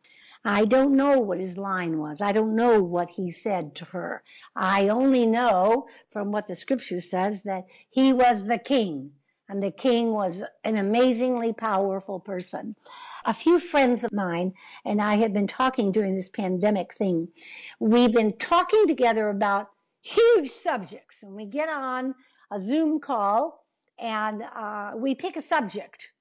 I 0.49 0.63
don't 0.63 0.95
know 0.95 1.19
what 1.19 1.41
his 1.41 1.57
line 1.57 1.99
was. 1.99 2.21
I 2.21 2.31
don't 2.31 2.55
know 2.55 2.81
what 2.81 3.11
he 3.11 3.29
said 3.29 3.75
to 3.75 3.85
her. 3.85 4.23
I 4.55 4.87
only 4.87 5.25
know 5.25 5.89
from 6.09 6.31
what 6.31 6.47
the 6.47 6.55
scripture 6.55 7.01
says 7.01 7.43
that 7.43 7.65
he 7.89 8.13
was 8.13 8.47
the 8.47 8.57
king 8.57 9.11
and 9.49 9.61
the 9.61 9.71
king 9.71 10.13
was 10.13 10.43
an 10.63 10.77
amazingly 10.77 11.51
powerful 11.51 12.21
person. 12.21 12.77
A 13.25 13.33
few 13.33 13.59
friends 13.59 14.05
of 14.05 14.13
mine 14.13 14.53
and 14.85 15.01
I 15.01 15.15
have 15.15 15.33
been 15.33 15.47
talking 15.47 15.91
during 15.91 16.15
this 16.15 16.29
pandemic 16.29 16.95
thing. 16.97 17.27
We've 17.77 18.13
been 18.13 18.37
talking 18.37 18.87
together 18.87 19.27
about 19.27 19.71
huge 20.01 20.49
subjects 20.49 21.23
and 21.23 21.33
we 21.33 21.45
get 21.45 21.67
on 21.67 22.15
a 22.49 22.61
Zoom 22.61 23.01
call 23.01 23.65
and 23.99 24.43
uh, 24.55 24.93
we 24.95 25.13
pick 25.13 25.35
a 25.35 25.41
subject. 25.41 26.11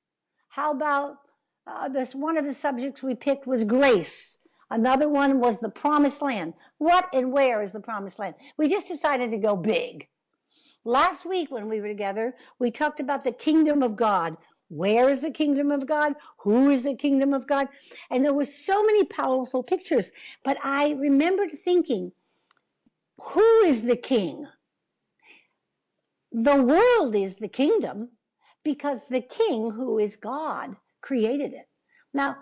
How 0.49 0.73
about 0.73 1.19
uh, 1.67 1.89
this 1.89 2.15
one 2.15 2.37
of 2.37 2.45
the 2.45 2.55
subjects 2.55 3.03
we 3.03 3.15
picked 3.15 3.47
was 3.47 3.65
grace. 3.65 4.39
Another 4.71 5.09
one 5.09 5.41
was 5.41 5.61
the 5.61 5.69
promised 5.69 6.23
land. 6.23 6.55
What 6.79 7.09
and 7.13 7.33
where 7.33 7.63
is 7.63 7.73
the 7.73 7.81
promised 7.81 8.19
land? 8.19 8.35
We 8.57 8.69
just 8.69 8.89
decided 8.89 9.31
to 9.31 9.39
go 9.39 9.57
big. 9.57 10.09
Last 10.85 11.25
week 11.25 11.51
when 11.51 11.69
we 11.69 11.81
were 11.81 11.89
together, 11.89 12.35
we 12.59 12.71
talked 12.71 13.01
about 13.01 13.25
the 13.25 13.33
kingdom 13.33 13.83
of 13.83 13.97
God. 13.97 14.37
Where 14.69 15.09
is 15.09 15.21
the 15.21 15.31
kingdom 15.31 15.71
of 15.71 15.87
God? 15.87 16.15
Who 16.39 16.71
is 16.71 16.83
the 16.83 16.97
kingdom 16.97 17.33
of 17.33 17.47
God? 17.47 17.69
And 18.11 18.25
there 18.25 18.35
were 18.35 18.45
so 18.45 18.85
many 18.85 19.05
powerful 19.05 19.63
pictures. 19.63 20.11
But 20.45 20.59
I 20.63 20.91
remembered 20.91 21.53
thinking, 21.53 22.13
who 23.21 23.61
is 23.65 23.83
the 23.83 23.97
king? 23.97 24.47
The 26.33 26.63
world 26.63 27.15
is 27.15 27.37
the 27.37 27.49
kingdom 27.49 28.11
because 28.65 29.09
the 29.09 29.21
king, 29.21 29.71
who 29.73 29.99
is 29.99 30.17
God, 30.17 30.77
created 31.07 31.53
it. 31.53 31.69
Now, 32.13 32.37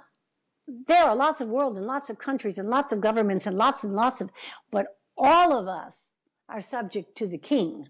there 0.67 1.05
are 1.05 1.15
lots 1.15 1.41
of 1.43 1.49
world 1.49 1.77
and 1.77 1.87
lots 1.87 2.09
of 2.09 2.19
countries 2.19 2.57
and 2.57 2.71
lots 2.71 2.93
of 2.93 3.01
governments 3.01 3.47
and 3.47 3.59
lots 3.59 3.85
and 3.85 3.95
lots 3.95 4.23
of, 4.23 4.31
but 4.71 4.87
all 5.19 5.59
of 5.59 5.69
us 5.69 5.95
are 6.49 6.63
subject 6.63 7.17
to 7.19 7.27
the 7.27 7.39
king, 7.39 7.89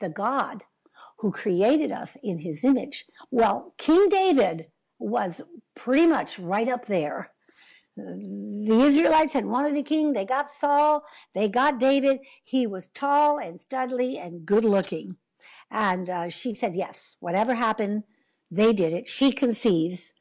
the 0.00 0.08
God 0.08 0.64
who 1.18 1.30
created 1.30 1.92
us 1.92 2.16
in 2.22 2.38
his 2.38 2.64
image. 2.64 3.04
Well, 3.30 3.74
King 3.78 4.08
David 4.08 4.66
was 4.98 5.40
pretty 5.76 6.06
much 6.06 6.38
right 6.38 6.68
up 6.68 6.86
there. 6.86 7.30
The 7.96 8.82
Israelites 8.86 9.34
had 9.34 9.46
wanted 9.46 9.76
a 9.76 9.82
king. 9.82 10.14
They 10.14 10.24
got 10.24 10.50
Saul. 10.50 11.04
They 11.34 11.48
got 11.48 11.78
David. 11.78 12.18
He 12.42 12.66
was 12.66 12.88
tall 12.88 13.38
and 13.38 13.60
studly 13.60 14.18
and 14.18 14.44
good 14.46 14.64
looking. 14.64 15.16
And 15.70 16.10
uh, 16.10 16.28
she 16.28 16.54
said, 16.54 16.74
yes, 16.74 17.16
whatever 17.20 17.54
happened, 17.54 18.02
they 18.52 18.74
did 18.74 18.92
it. 18.92 19.08
She 19.08 19.32
conceives. 19.32 20.12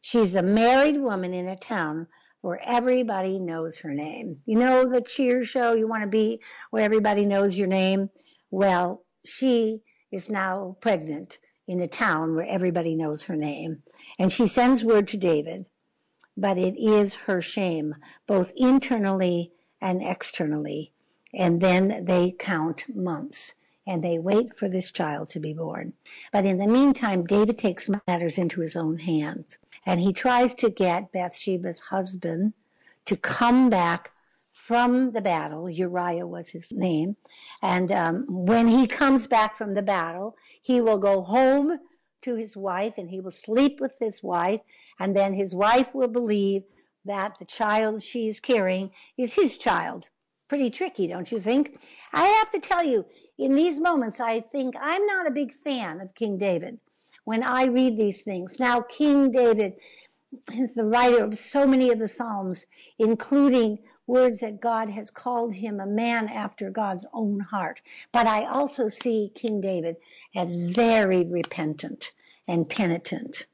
She's 0.00 0.34
a 0.34 0.42
married 0.42 0.98
woman 0.98 1.34
in 1.34 1.46
a 1.46 1.56
town 1.56 2.06
where 2.40 2.58
everybody 2.64 3.38
knows 3.38 3.80
her 3.80 3.92
name. 3.92 4.38
You 4.46 4.58
know 4.58 4.88
the 4.88 5.02
Cheers 5.02 5.48
show 5.48 5.74
you 5.74 5.86
want 5.86 6.02
to 6.02 6.08
be 6.08 6.40
where 6.70 6.82
everybody 6.82 7.26
knows 7.26 7.58
your 7.58 7.68
name? 7.68 8.08
Well, 8.50 9.04
she 9.26 9.82
is 10.10 10.30
now 10.30 10.78
pregnant 10.80 11.38
in 11.68 11.80
a 11.80 11.88
town 11.88 12.34
where 12.34 12.46
everybody 12.48 12.96
knows 12.96 13.24
her 13.24 13.36
name. 13.36 13.82
And 14.18 14.32
she 14.32 14.46
sends 14.46 14.82
word 14.82 15.06
to 15.08 15.18
David, 15.18 15.66
but 16.34 16.56
it 16.56 16.78
is 16.78 17.26
her 17.26 17.42
shame, 17.42 17.94
both 18.26 18.52
internally 18.56 19.52
and 19.82 20.00
externally. 20.00 20.92
And 21.34 21.60
then 21.60 22.06
they 22.06 22.30
count 22.38 22.84
months 22.94 23.55
and 23.86 24.02
they 24.02 24.18
wait 24.18 24.54
for 24.54 24.68
this 24.68 24.90
child 24.90 25.28
to 25.28 25.40
be 25.40 25.52
born. 25.52 25.92
But 26.32 26.44
in 26.44 26.58
the 26.58 26.66
meantime, 26.66 27.24
David 27.24 27.58
takes 27.58 27.88
matters 28.06 28.38
into 28.38 28.60
his 28.60 28.76
own 28.76 28.98
hands 28.98 29.58
and 29.84 30.00
he 30.00 30.12
tries 30.12 30.54
to 30.54 30.70
get 30.70 31.12
Bathsheba's 31.12 31.80
husband 31.80 32.54
to 33.04 33.16
come 33.16 33.70
back 33.70 34.10
from 34.52 35.12
the 35.12 35.20
battle. 35.20 35.70
Uriah 35.70 36.26
was 36.26 36.50
his 36.50 36.72
name. 36.72 37.16
And 37.62 37.92
um, 37.92 38.24
when 38.28 38.66
he 38.66 38.86
comes 38.86 39.26
back 39.26 39.54
from 39.54 39.74
the 39.74 39.82
battle, 39.82 40.36
he 40.60 40.80
will 40.80 40.98
go 40.98 41.22
home 41.22 41.78
to 42.22 42.34
his 42.34 42.56
wife 42.56 42.94
and 42.98 43.10
he 43.10 43.20
will 43.20 43.30
sleep 43.30 43.80
with 43.80 43.94
his 44.00 44.22
wife. 44.22 44.62
And 44.98 45.14
then 45.14 45.34
his 45.34 45.54
wife 45.54 45.94
will 45.94 46.08
believe 46.08 46.64
that 47.04 47.38
the 47.38 47.44
child 47.44 48.02
she's 48.02 48.40
carrying 48.40 48.90
is 49.16 49.34
his 49.34 49.56
child. 49.56 50.08
Pretty 50.48 50.70
tricky, 50.70 51.06
don't 51.06 51.30
you 51.30 51.38
think? 51.38 51.80
I 52.12 52.24
have 52.24 52.50
to 52.52 52.58
tell 52.58 52.82
you, 52.82 53.04
in 53.38 53.54
these 53.54 53.78
moments, 53.78 54.20
I 54.20 54.40
think 54.40 54.74
I'm 54.80 55.06
not 55.06 55.26
a 55.26 55.30
big 55.30 55.52
fan 55.52 56.00
of 56.00 56.14
King 56.14 56.38
David 56.38 56.78
when 57.24 57.42
I 57.42 57.64
read 57.64 57.96
these 57.98 58.22
things. 58.22 58.58
Now, 58.58 58.80
King 58.80 59.30
David 59.30 59.74
is 60.52 60.74
the 60.74 60.84
writer 60.84 61.24
of 61.24 61.38
so 61.38 61.66
many 61.66 61.90
of 61.90 61.98
the 61.98 62.08
Psalms, 62.08 62.66
including 62.98 63.78
words 64.06 64.40
that 64.40 64.60
God 64.60 64.88
has 64.90 65.10
called 65.10 65.54
him 65.54 65.80
a 65.80 65.86
man 65.86 66.28
after 66.28 66.70
God's 66.70 67.06
own 67.12 67.40
heart. 67.40 67.80
But 68.12 68.26
I 68.26 68.44
also 68.44 68.88
see 68.88 69.32
King 69.34 69.60
David 69.60 69.96
as 70.34 70.54
very 70.54 71.24
repentant 71.24 72.12
and 72.46 72.68
penitent. 72.68 73.46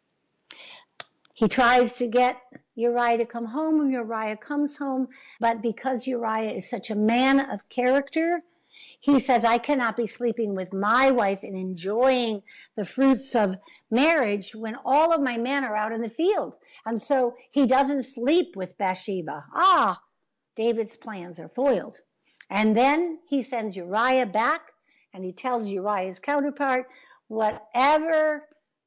He 1.35 1.49
tries 1.49 1.95
to 1.95 2.07
get 2.07 2.43
Uriah 2.75 3.19
to 3.19 3.25
come 3.25 3.47
home, 3.47 3.81
and 3.81 3.91
Uriah 3.91 4.37
comes 4.37 4.77
home, 4.77 5.09
but 5.41 5.63
because 5.63 6.07
Uriah 6.07 6.53
is 6.53 6.69
such 6.69 6.91
a 6.91 6.95
man 6.95 7.41
of 7.41 7.69
character, 7.69 8.43
he 9.03 9.19
says, 9.19 9.45
I 9.45 9.59
cannot 9.59 9.97
be 9.97 10.07
sleeping 10.07 10.55
with 10.55 10.73
my 10.73 11.11
wife 11.11 11.43
and 11.43 11.57
enjoying 11.57 12.43
the 12.77 12.85
fruits 12.85 13.35
of 13.35 13.57
marriage 13.91 14.55
when 14.55 14.77
all 14.85 15.13
of 15.13 15.21
my 15.21 15.37
men 15.37 15.65
are 15.65 15.75
out 15.75 15.91
in 15.91 16.03
the 16.03 16.09
field. 16.09 16.55
And 16.87 17.03
so 17.03 17.35
he 17.51 17.67
doesn't 17.67 18.05
sleep 18.05 18.55
with 18.55 18.79
Bathsheba. 18.79 19.47
Ah, 19.53 20.03
David's 20.55 20.97
plans 20.97 21.41
are 21.41 21.49
foiled. 21.49 21.97
And 22.49 22.77
then 22.77 23.19
he 23.29 23.43
sends 23.43 23.75
Uriah 23.75 24.27
back 24.27 24.69
and 25.13 25.25
he 25.25 25.33
tells 25.33 25.69
Uriah's 25.69 26.21
counterpart, 26.21 26.87
whatever 27.27 28.45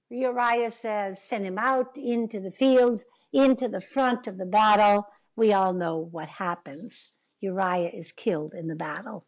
Uriah 0.10 0.71
says, 0.71 1.21
send 1.21 1.45
him 1.45 1.58
out 1.58 1.97
into 1.97 2.39
the 2.39 2.51
fields, 2.51 3.04
into 3.34 3.67
the 3.67 3.82
front 3.82 4.28
of 4.28 4.38
the 4.38 4.45
battle. 4.45 5.08
We 5.36 5.51
all 5.51 5.73
know 5.73 5.97
what 5.97 6.30
happens. 6.30 7.12
Uriah 7.41 7.91
is 7.93 8.13
killed 8.13 8.54
in 8.54 8.69
the 8.69 8.78
battle. 8.78 9.25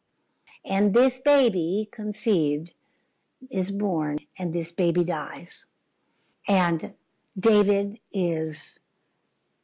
And 0.67 0.93
this 0.93 1.19
baby 1.19 1.87
conceived 1.91 2.73
is 3.49 3.71
born 3.71 4.19
and 4.37 4.53
this 4.53 4.71
baby 4.71 5.03
dies. 5.03 5.65
And 6.47 6.93
David 7.39 7.99
is, 8.11 8.77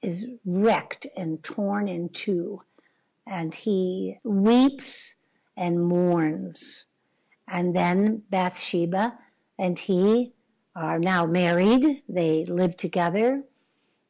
is 0.02 0.26
wrecked 0.46 1.08
and 1.18 1.44
torn 1.44 1.88
in 1.88 2.10
two 2.10 2.62
and 3.28 3.54
he 3.54 4.18
weeps 4.24 5.16
and 5.58 5.86
mourns. 5.86 6.86
And 7.48 7.76
then 7.76 8.24
Bathsheba 8.30 9.18
and 9.60 9.78
he 9.78 10.34
are 10.76 11.00
now 11.00 11.26
married. 11.26 12.04
They 12.08 12.46
live 12.46 12.78
together. 12.78 13.44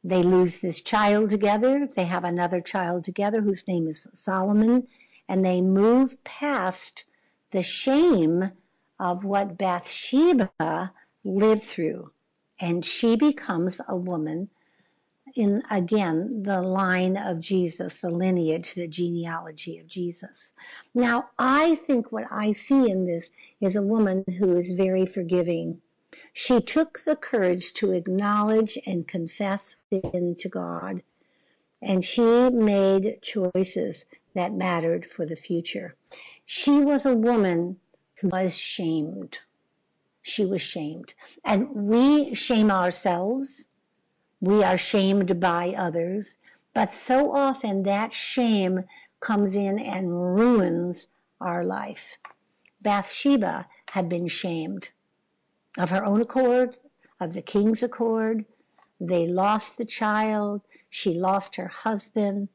They 0.04 0.22
lose 0.22 0.62
this 0.62 0.82
child 0.82 1.30
together. 1.30 1.88
They 1.96 2.06
have 2.06 2.24
another 2.24 2.62
child 2.62 3.04
together 3.04 3.42
whose 3.42 3.68
name 3.68 3.88
is 3.88 4.08
Solomon 4.14 4.88
and 5.28 5.44
they 5.44 5.62
move 5.62 6.24
past 6.24 7.06
the 7.52 7.64
shame 7.64 8.52
of 9.00 9.24
what 9.24 9.58
Bathsheba 9.58 10.94
lived 11.24 11.64
through. 11.64 12.12
And 12.60 12.86
she 12.86 13.16
becomes 13.16 13.82
a 13.88 13.96
woman 13.96 14.50
in, 15.36 15.64
again, 15.70 16.44
the 16.44 16.62
line 16.62 17.18
of 17.18 17.42
Jesus, 17.42 18.02
the 18.02 18.10
lineage, 18.10 18.76
the 18.76 18.88
genealogy 18.88 19.80
of 19.80 19.88
Jesus. 19.88 20.54
Now, 20.94 21.30
I 21.40 21.76
think 21.76 22.12
what 22.12 22.26
I 22.32 22.52
see 22.52 22.90
in 22.90 23.06
this 23.06 23.30
is 23.60 23.76
a 23.76 23.82
woman 23.82 24.24
who 24.40 24.56
is 24.56 24.72
very 24.72 25.06
forgiving. 25.06 25.82
She 26.32 26.62
took 26.62 27.04
the 27.04 27.16
courage 27.16 27.74
to 27.74 27.92
acknowledge 27.92 28.78
and 28.86 29.08
confess 29.08 29.76
sin 29.92 30.36
to 30.40 30.50
God, 30.50 31.02
and 31.82 32.04
she 32.04 32.50
made 32.50 33.20
choices 33.22 34.06
that 34.34 34.54
mattered 34.54 35.06
for 35.06 35.26
the 35.26 35.36
future. 35.36 35.96
She 36.46 36.80
was 36.80 37.06
a 37.06 37.16
woman 37.16 37.78
who 38.16 38.30
was 38.30 38.56
shamed. 38.56 39.40
She 40.22 40.46
was 40.46 40.62
shamed. 40.62 41.14
And 41.44 41.70
we 41.74 42.34
shame 42.34 42.72
ourselves. 42.72 43.66
We 44.40 44.64
are 44.64 44.78
shamed 44.78 45.40
by 45.40 45.74
others. 45.78 46.38
But 46.74 46.90
so 46.90 47.34
often 47.34 47.84
that 47.84 48.14
shame 48.14 48.86
comes 49.20 49.56
in 49.56 49.80
and 49.80 50.36
ruins 50.36 51.08
our 51.40 51.64
life. 51.64 52.18
Bathsheba 52.82 53.68
had 53.92 54.10
been 54.10 54.28
shamed 54.28 54.90
of 55.78 55.90
her 55.90 56.04
own 56.04 56.22
accord, 56.22 56.80
of 57.20 57.34
the 57.34 57.42
king's 57.42 57.84
accord. 57.84 58.46
They 59.00 59.28
lost 59.28 59.78
the 59.78 59.86
child. 59.86 60.62
She 60.90 61.14
lost 61.14 61.56
her 61.56 61.68
husband. 61.68 62.50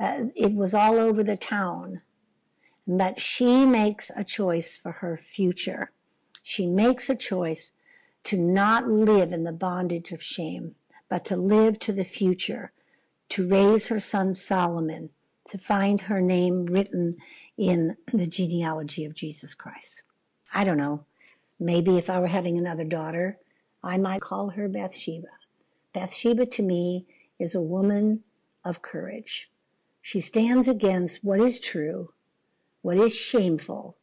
Uh, 0.00 0.26
it 0.36 0.54
was 0.54 0.74
all 0.74 0.98
over 0.98 1.22
the 1.22 1.36
town. 1.36 2.02
But 2.86 3.20
she 3.20 3.66
makes 3.66 4.10
a 4.16 4.24
choice 4.24 4.76
for 4.76 4.92
her 4.92 5.16
future. 5.16 5.92
She 6.42 6.66
makes 6.66 7.10
a 7.10 7.14
choice 7.14 7.72
to 8.24 8.38
not 8.38 8.88
live 8.88 9.32
in 9.32 9.44
the 9.44 9.52
bondage 9.52 10.12
of 10.12 10.22
shame, 10.22 10.74
but 11.08 11.24
to 11.26 11.36
live 11.36 11.78
to 11.80 11.92
the 11.92 12.04
future, 12.04 12.72
to 13.30 13.46
raise 13.48 13.88
her 13.88 14.00
son 14.00 14.34
Solomon, 14.34 15.10
to 15.50 15.58
find 15.58 16.02
her 16.02 16.20
name 16.20 16.66
written 16.66 17.16
in 17.56 17.96
the 18.12 18.26
genealogy 18.26 19.04
of 19.04 19.14
Jesus 19.14 19.54
Christ. 19.54 20.02
I 20.54 20.64
don't 20.64 20.76
know. 20.76 21.04
Maybe 21.60 21.98
if 21.98 22.08
I 22.08 22.20
were 22.20 22.28
having 22.28 22.56
another 22.56 22.84
daughter, 22.84 23.38
I 23.82 23.98
might 23.98 24.20
call 24.20 24.50
her 24.50 24.68
Bathsheba. 24.68 25.28
Bathsheba 25.92 26.46
to 26.46 26.62
me 26.62 27.06
is 27.38 27.54
a 27.54 27.60
woman 27.60 28.22
of 28.64 28.82
courage. 28.82 29.50
She 30.08 30.20
stands 30.20 30.68
against 30.68 31.22
what 31.22 31.38
is 31.38 31.60
true, 31.60 32.14
what 32.80 32.96
is 32.96 33.14
shameful, 33.14 33.98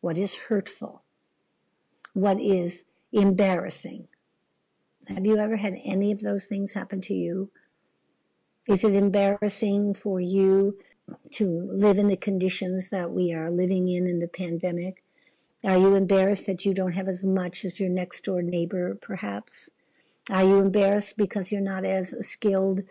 what 0.00 0.16
is 0.16 0.36
hurtful, 0.46 1.02
what 2.12 2.40
is 2.40 2.84
embarrassing. 3.10 4.06
Have 5.08 5.26
you 5.26 5.36
ever 5.36 5.56
had 5.56 5.74
any 5.84 6.12
of 6.12 6.20
those 6.20 6.44
things 6.44 6.74
happen 6.74 7.00
to 7.00 7.12
you? 7.12 7.50
Is 8.68 8.84
it 8.84 8.94
embarrassing 8.94 9.94
for 9.94 10.20
you 10.20 10.78
to 11.32 11.68
live 11.72 11.98
in 11.98 12.06
the 12.06 12.16
conditions 12.16 12.90
that 12.90 13.10
we 13.10 13.32
are 13.32 13.50
living 13.50 13.88
in 13.88 14.06
in 14.06 14.20
the 14.20 14.28
pandemic? 14.28 15.02
Are 15.64 15.76
you 15.76 15.96
embarrassed 15.96 16.46
that 16.46 16.64
you 16.64 16.72
don't 16.72 16.92
have 16.92 17.08
as 17.08 17.24
much 17.24 17.64
as 17.64 17.80
your 17.80 17.90
next 17.90 18.22
door 18.22 18.42
neighbor, 18.42 18.94
perhaps? 18.94 19.68
Are 20.30 20.44
you 20.44 20.60
embarrassed 20.60 21.16
because 21.16 21.50
you're 21.50 21.60
not 21.60 21.84
as 21.84 22.14
skilled 22.22 22.82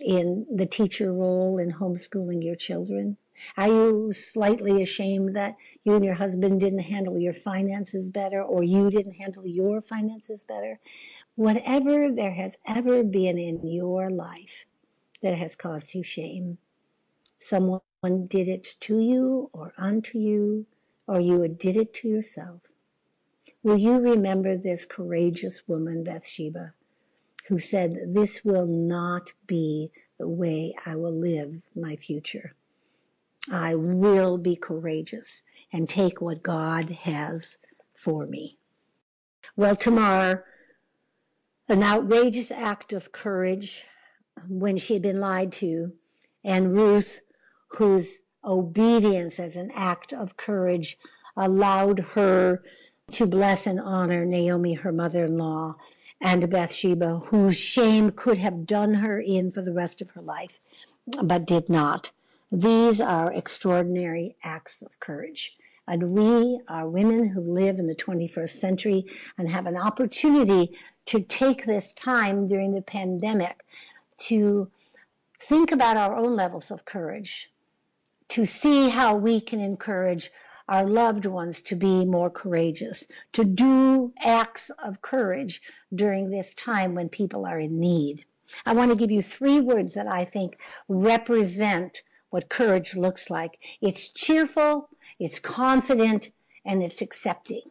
in 0.00 0.46
the 0.54 0.66
teacher 0.66 1.12
role 1.12 1.58
in 1.58 1.72
homeschooling 1.72 2.42
your 2.42 2.56
children? 2.56 3.16
Are 3.56 3.68
you 3.68 4.12
slightly 4.12 4.82
ashamed 4.82 5.36
that 5.36 5.56
you 5.84 5.94
and 5.94 6.04
your 6.04 6.14
husband 6.14 6.60
didn't 6.60 6.80
handle 6.80 7.18
your 7.18 7.32
finances 7.32 8.10
better 8.10 8.42
or 8.42 8.62
you 8.64 8.90
didn't 8.90 9.14
handle 9.14 9.46
your 9.46 9.80
finances 9.80 10.44
better? 10.44 10.80
Whatever 11.36 12.10
there 12.10 12.32
has 12.32 12.54
ever 12.66 13.04
been 13.04 13.38
in 13.38 13.66
your 13.66 14.10
life 14.10 14.66
that 15.22 15.36
has 15.36 15.54
caused 15.54 15.94
you 15.94 16.02
shame, 16.02 16.58
someone 17.38 17.80
did 18.26 18.48
it 18.48 18.74
to 18.80 18.98
you 18.98 19.50
or 19.52 19.72
unto 19.78 20.18
you, 20.18 20.66
or 21.06 21.20
you 21.20 21.46
did 21.48 21.76
it 21.76 21.94
to 21.94 22.08
yourself. 22.08 22.62
Will 23.62 23.76
you 23.76 23.98
remember 23.98 24.56
this 24.56 24.84
courageous 24.84 25.66
woman, 25.66 26.04
Bathsheba? 26.04 26.74
Who 27.48 27.58
said, 27.58 28.14
This 28.14 28.44
will 28.44 28.66
not 28.66 29.32
be 29.46 29.90
the 30.18 30.28
way 30.28 30.74
I 30.84 30.96
will 30.96 31.18
live 31.18 31.62
my 31.74 31.96
future. 31.96 32.54
I 33.50 33.74
will 33.74 34.36
be 34.36 34.54
courageous 34.54 35.42
and 35.72 35.88
take 35.88 36.20
what 36.20 36.42
God 36.42 36.90
has 36.90 37.56
for 37.94 38.26
me. 38.26 38.58
Well, 39.56 39.76
Tamar, 39.76 40.44
an 41.68 41.82
outrageous 41.82 42.50
act 42.50 42.92
of 42.92 43.12
courage 43.12 43.84
um, 44.36 44.60
when 44.60 44.76
she 44.76 44.94
had 44.94 45.02
been 45.02 45.20
lied 45.20 45.52
to, 45.52 45.92
and 46.44 46.74
Ruth, 46.74 47.20
whose 47.78 48.18
obedience 48.44 49.38
as 49.40 49.56
an 49.56 49.70
act 49.74 50.12
of 50.12 50.36
courage 50.36 50.98
allowed 51.36 52.00
her 52.14 52.62
to 53.12 53.26
bless 53.26 53.66
and 53.66 53.80
honor 53.80 54.26
Naomi, 54.26 54.74
her 54.74 54.92
mother 54.92 55.24
in 55.24 55.38
law, 55.38 55.76
and 56.20 56.50
Bathsheba, 56.50 57.20
whose 57.26 57.56
shame 57.56 58.10
could 58.10 58.38
have 58.38 58.66
done 58.66 58.94
her 58.94 59.20
in 59.20 59.50
for 59.50 59.62
the 59.62 59.72
rest 59.72 60.00
of 60.00 60.10
her 60.10 60.22
life, 60.22 60.60
but 61.22 61.46
did 61.46 61.68
not. 61.68 62.10
These 62.50 63.00
are 63.00 63.32
extraordinary 63.32 64.36
acts 64.42 64.82
of 64.82 64.98
courage. 65.00 65.56
And 65.86 66.10
we 66.10 66.60
are 66.68 66.88
women 66.88 67.28
who 67.28 67.40
live 67.40 67.78
in 67.78 67.86
the 67.86 67.94
21st 67.94 68.50
century 68.50 69.06
and 69.38 69.48
have 69.48 69.66
an 69.66 69.76
opportunity 69.76 70.76
to 71.06 71.20
take 71.20 71.64
this 71.64 71.92
time 71.92 72.46
during 72.46 72.74
the 72.74 72.82
pandemic 72.82 73.64
to 74.18 74.70
think 75.38 75.72
about 75.72 75.96
our 75.96 76.16
own 76.16 76.36
levels 76.36 76.70
of 76.70 76.84
courage, 76.84 77.50
to 78.28 78.44
see 78.44 78.90
how 78.90 79.14
we 79.14 79.40
can 79.40 79.60
encourage 79.60 80.30
our 80.68 80.86
loved 80.86 81.24
ones 81.24 81.60
to 81.62 81.74
be 81.74 82.04
more 82.04 82.30
courageous, 82.30 83.06
to 83.32 83.44
do 83.44 84.12
acts 84.20 84.70
of 84.82 85.02
courage 85.02 85.62
during 85.94 86.30
this 86.30 86.54
time 86.54 86.94
when 86.94 87.08
people 87.08 87.46
are 87.46 87.58
in 87.58 87.80
need. 87.80 88.24
I 88.66 88.74
want 88.74 88.90
to 88.90 88.96
give 88.96 89.10
you 89.10 89.22
three 89.22 89.60
words 89.60 89.94
that 89.94 90.06
I 90.06 90.24
think 90.24 90.58
represent 90.88 92.02
what 92.30 92.48
courage 92.48 92.96
looks 92.96 93.30
like. 93.30 93.58
It's 93.80 94.08
cheerful, 94.08 94.90
it's 95.18 95.38
confident, 95.38 96.30
and 96.64 96.82
it's 96.82 97.00
accepting. 97.00 97.62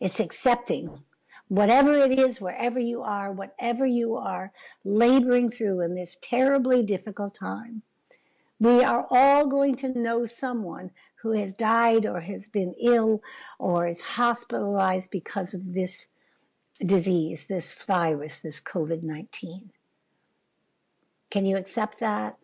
It's 0.00 0.18
accepting 0.18 1.04
whatever 1.48 1.96
it 1.98 2.18
is, 2.18 2.40
wherever 2.40 2.78
you 2.78 3.02
are, 3.02 3.30
whatever 3.30 3.86
you 3.86 4.16
are 4.16 4.52
laboring 4.84 5.50
through 5.50 5.80
in 5.80 5.94
this 5.94 6.16
terribly 6.20 6.82
difficult 6.82 7.34
time. 7.34 7.82
We 8.58 8.82
are 8.82 9.06
all 9.10 9.46
going 9.46 9.74
to 9.76 9.88
know 9.88 10.24
someone 10.24 10.90
who 11.24 11.32
has 11.32 11.54
died 11.54 12.04
or 12.04 12.20
has 12.20 12.48
been 12.48 12.74
ill 12.78 13.22
or 13.58 13.86
is 13.88 14.02
hospitalized 14.02 15.10
because 15.10 15.54
of 15.54 15.72
this 15.72 16.06
disease, 16.84 17.46
this 17.46 17.72
virus, 17.72 18.38
this 18.40 18.60
COVID 18.60 19.02
19. 19.02 19.70
Can 21.30 21.46
you 21.46 21.56
accept 21.56 21.98
that? 22.00 22.36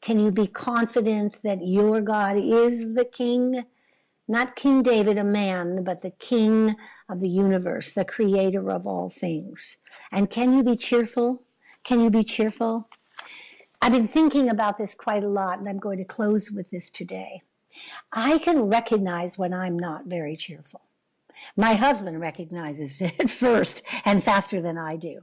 Can 0.00 0.20
you 0.20 0.30
be 0.30 0.46
confident 0.46 1.42
that 1.42 1.66
your 1.66 2.00
God 2.00 2.36
is 2.36 2.94
the 2.94 3.04
King? 3.04 3.64
Not 4.28 4.54
King 4.54 4.84
David, 4.84 5.18
a 5.18 5.24
man, 5.24 5.82
but 5.82 6.02
the 6.02 6.12
King 6.12 6.76
of 7.08 7.18
the 7.18 7.28
universe, 7.28 7.92
the 7.92 8.04
creator 8.04 8.70
of 8.70 8.86
all 8.86 9.10
things. 9.10 9.76
And 10.12 10.30
can 10.30 10.52
you 10.52 10.62
be 10.62 10.76
cheerful? 10.76 11.42
Can 11.82 12.00
you 12.00 12.10
be 12.10 12.22
cheerful? 12.22 12.88
I've 13.80 13.92
been 13.92 14.06
thinking 14.06 14.48
about 14.48 14.78
this 14.78 14.94
quite 14.94 15.24
a 15.24 15.28
lot, 15.28 15.58
and 15.58 15.68
I'm 15.68 15.80
going 15.80 15.98
to 15.98 16.04
close 16.04 16.52
with 16.52 16.70
this 16.70 16.88
today. 16.88 17.42
I 18.12 18.38
can 18.38 18.62
recognize 18.62 19.38
when 19.38 19.52
I'm 19.52 19.78
not 19.78 20.06
very 20.06 20.36
cheerful. 20.36 20.82
My 21.56 21.74
husband 21.74 22.20
recognizes 22.20 22.96
it 23.00 23.30
first 23.30 23.82
and 24.04 24.22
faster 24.22 24.60
than 24.60 24.78
I 24.78 24.96
do. 24.96 25.22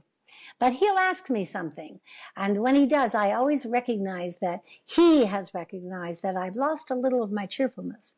But 0.58 0.74
he'll 0.74 0.98
ask 0.98 1.30
me 1.30 1.44
something. 1.44 2.00
And 2.36 2.60
when 2.60 2.74
he 2.74 2.86
does, 2.86 3.14
I 3.14 3.32
always 3.32 3.64
recognize 3.64 4.36
that 4.42 4.60
he 4.84 5.24
has 5.24 5.54
recognized 5.54 6.22
that 6.22 6.36
I've 6.36 6.56
lost 6.56 6.90
a 6.90 6.94
little 6.94 7.22
of 7.22 7.32
my 7.32 7.46
cheerfulness. 7.46 8.12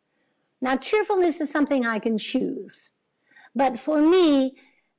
Now, 0.61 0.77
cheerfulness 0.77 1.41
is 1.41 1.51
something 1.51 1.87
I 1.87 1.99
can 1.99 2.19
choose. 2.19 2.91
But 3.55 3.79
for 3.79 4.01
me, 4.01 4.55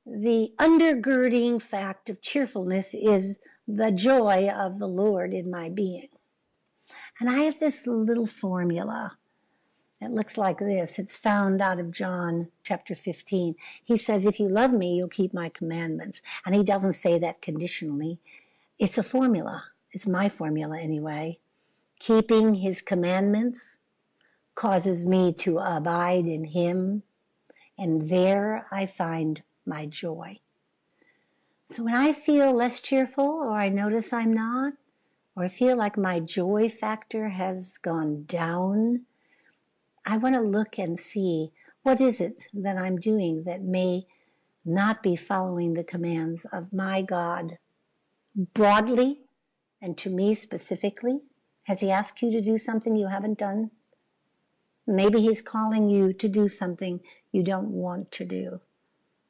the 0.06 0.52
undergirding 0.58 1.60
fact 1.60 2.08
of 2.08 2.22
cheerfulness 2.22 2.94
is 2.94 3.38
the 3.66 3.90
joy 3.90 4.48
of 4.48 4.78
the 4.78 4.88
Lord 4.88 5.32
in 5.32 5.50
my 5.50 5.68
being. 5.68 6.08
And 7.20 7.30
I 7.30 7.40
have 7.40 7.60
this 7.60 7.86
little 7.86 8.26
formula 8.26 9.16
it 10.00 10.10
looks 10.10 10.36
like 10.36 10.58
this. 10.58 10.98
It's 10.98 11.16
found 11.16 11.62
out 11.62 11.80
of 11.80 11.90
John 11.90 12.48
chapter 12.62 12.94
15. 12.94 13.54
He 13.82 13.96
says, 13.96 14.26
If 14.26 14.38
you 14.38 14.48
love 14.48 14.72
me, 14.72 14.96
you'll 14.96 15.08
keep 15.08 15.32
my 15.32 15.48
commandments. 15.48 16.20
And 16.44 16.54
he 16.54 16.62
doesn't 16.62 16.94
say 16.94 17.18
that 17.18 17.40
conditionally. 17.40 18.18
It's 18.78 18.98
a 18.98 19.02
formula. 19.02 19.64
It's 19.92 20.06
my 20.06 20.28
formula 20.28 20.78
anyway. 20.78 21.38
Keeping 21.98 22.54
his 22.54 22.82
commandments 22.82 23.60
causes 24.54 25.06
me 25.06 25.32
to 25.32 25.58
abide 25.58 26.26
in 26.26 26.44
him, 26.44 27.02
and 27.78 28.08
there 28.08 28.66
I 28.70 28.86
find 28.86 29.42
my 29.64 29.86
joy. 29.86 30.40
So 31.70 31.84
when 31.84 31.94
I 31.94 32.12
feel 32.12 32.52
less 32.52 32.80
cheerful, 32.80 33.24
or 33.24 33.52
I 33.52 33.68
notice 33.68 34.12
I'm 34.12 34.32
not, 34.32 34.74
or 35.34 35.44
I 35.44 35.48
feel 35.48 35.76
like 35.76 35.96
my 35.96 36.20
joy 36.20 36.68
factor 36.68 37.30
has 37.30 37.78
gone 37.78 38.24
down, 38.24 39.02
I 40.06 40.18
want 40.18 40.34
to 40.34 40.40
look 40.40 40.78
and 40.78 41.00
see 41.00 41.52
what 41.82 42.00
is 42.00 42.20
it 42.20 42.42
that 42.52 42.76
I'm 42.76 42.98
doing 42.98 43.44
that 43.44 43.62
may 43.62 44.06
not 44.64 45.02
be 45.02 45.16
following 45.16 45.74
the 45.74 45.84
commands 45.84 46.46
of 46.52 46.72
my 46.72 47.02
God 47.02 47.58
broadly 48.54 49.20
and 49.80 49.96
to 49.98 50.10
me 50.10 50.34
specifically? 50.34 51.20
Has 51.64 51.80
He 51.80 51.90
asked 51.90 52.20
you 52.22 52.30
to 52.32 52.40
do 52.40 52.58
something 52.58 52.96
you 52.96 53.08
haven't 53.08 53.38
done? 53.38 53.70
Maybe 54.86 55.20
He's 55.20 55.42
calling 55.42 55.88
you 55.88 56.12
to 56.12 56.28
do 56.28 56.48
something 56.48 57.00
you 57.32 57.42
don't 57.42 57.70
want 57.70 58.10
to 58.12 58.24
do. 58.24 58.60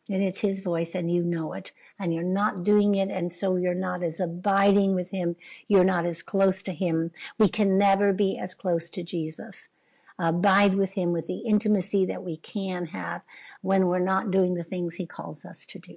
And 0.09 0.23
it's 0.23 0.41
His 0.41 0.61
voice 0.61 0.95
and 0.95 1.11
you 1.11 1.23
know 1.23 1.53
it. 1.53 1.73
And 1.99 2.13
you're 2.13 2.23
not 2.25 2.65
doing 2.65 2.95
it. 2.95 3.09
And 3.09 3.33
so 3.33 3.57
you're 3.57 3.75
not 3.75 4.03
as 4.03 4.21
abiding 4.21 4.95
with 4.95 5.11
Him. 5.11 5.37
You're 5.69 5.85
not 5.85 6.05
as 6.05 6.23
close 6.23 6.63
to 6.65 6.73
Him. 6.73 7.13
We 7.39 7.49
can 7.49 7.79
never 7.79 8.13
be 8.13 8.39
as 8.39 8.55
close 8.55 8.91
to 8.91 9.03
Jesus 9.03 9.69
Uh, 10.19 10.27
abide 10.27 10.75
with 10.75 10.93
Him 10.93 11.13
with 11.13 11.27
the 11.27 11.39
intimacy 11.39 12.07
that 12.07 12.23
we 12.23 12.37
can 12.37 12.87
have 12.87 13.23
when 13.63 13.87
we're 13.87 13.99
not 13.99 14.31
doing 14.31 14.55
the 14.55 14.65
things 14.65 14.95
He 14.95 15.07
calls 15.07 15.45
us 15.45 15.67
to 15.67 15.79
do. 15.79 15.97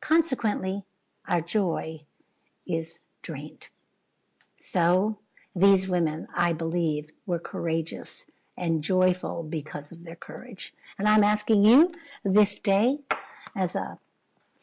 Consequently, 0.00 0.84
our 1.26 1.40
joy 1.40 2.02
is 2.66 2.98
drained. 3.22 3.68
So, 4.58 5.18
these 5.54 5.88
women, 5.88 6.28
I 6.34 6.52
believe, 6.52 7.10
were 7.26 7.40
courageous 7.40 8.26
and 8.56 8.84
joyful 8.84 9.42
because 9.42 9.90
of 9.90 10.04
their 10.04 10.16
courage. 10.16 10.72
And 10.98 11.08
I'm 11.08 11.24
asking 11.24 11.64
you 11.64 11.92
this 12.24 12.58
day, 12.58 12.98
as 13.56 13.74
a 13.74 13.98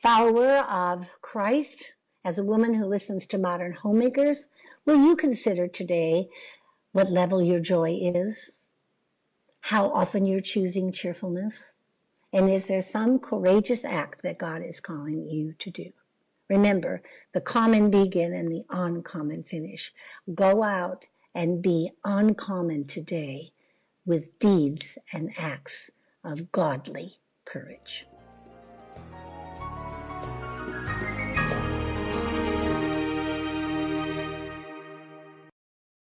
follower 0.01 0.59
of 0.59 1.09
Christ, 1.21 1.93
as 2.23 2.37
a 2.37 2.43
woman 2.43 2.73
who 2.73 2.85
listens 2.85 3.25
to 3.27 3.37
modern 3.37 3.73
homemakers, 3.73 4.47
will 4.85 4.97
you 4.97 5.15
consider 5.15 5.67
today 5.67 6.29
what 6.91 7.09
level 7.09 7.41
your 7.41 7.59
joy 7.59 7.97
is? 8.01 8.49
How 9.67 9.89
often 9.89 10.25
you're 10.25 10.39
choosing 10.39 10.93
cheerfulness? 10.93 11.53
And 12.31 12.49
is 12.49 12.67
there 12.67 12.81
some 12.81 13.19
courageous 13.19 13.83
act 13.83 14.21
that 14.23 14.37
God 14.37 14.61
is 14.63 14.79
calling 14.79 15.27
you 15.29 15.55
to 15.59 15.69
do? 15.69 15.91
Remember, 16.49 17.01
the 17.33 17.41
common 17.41 17.91
begin 17.91 18.31
and 18.31 18.49
the 18.49 18.63
uncommon 18.69 19.43
finish. 19.43 19.91
Go 20.33 20.63
out 20.63 21.07
and 21.35 21.61
be 21.61 21.91
uncommon 22.05 22.87
today 22.87 23.51
with 24.05 24.39
deeds 24.39 24.97
and 25.11 25.33
acts 25.37 25.91
of 26.23 26.53
godly 26.53 27.15
courage. 27.43 28.07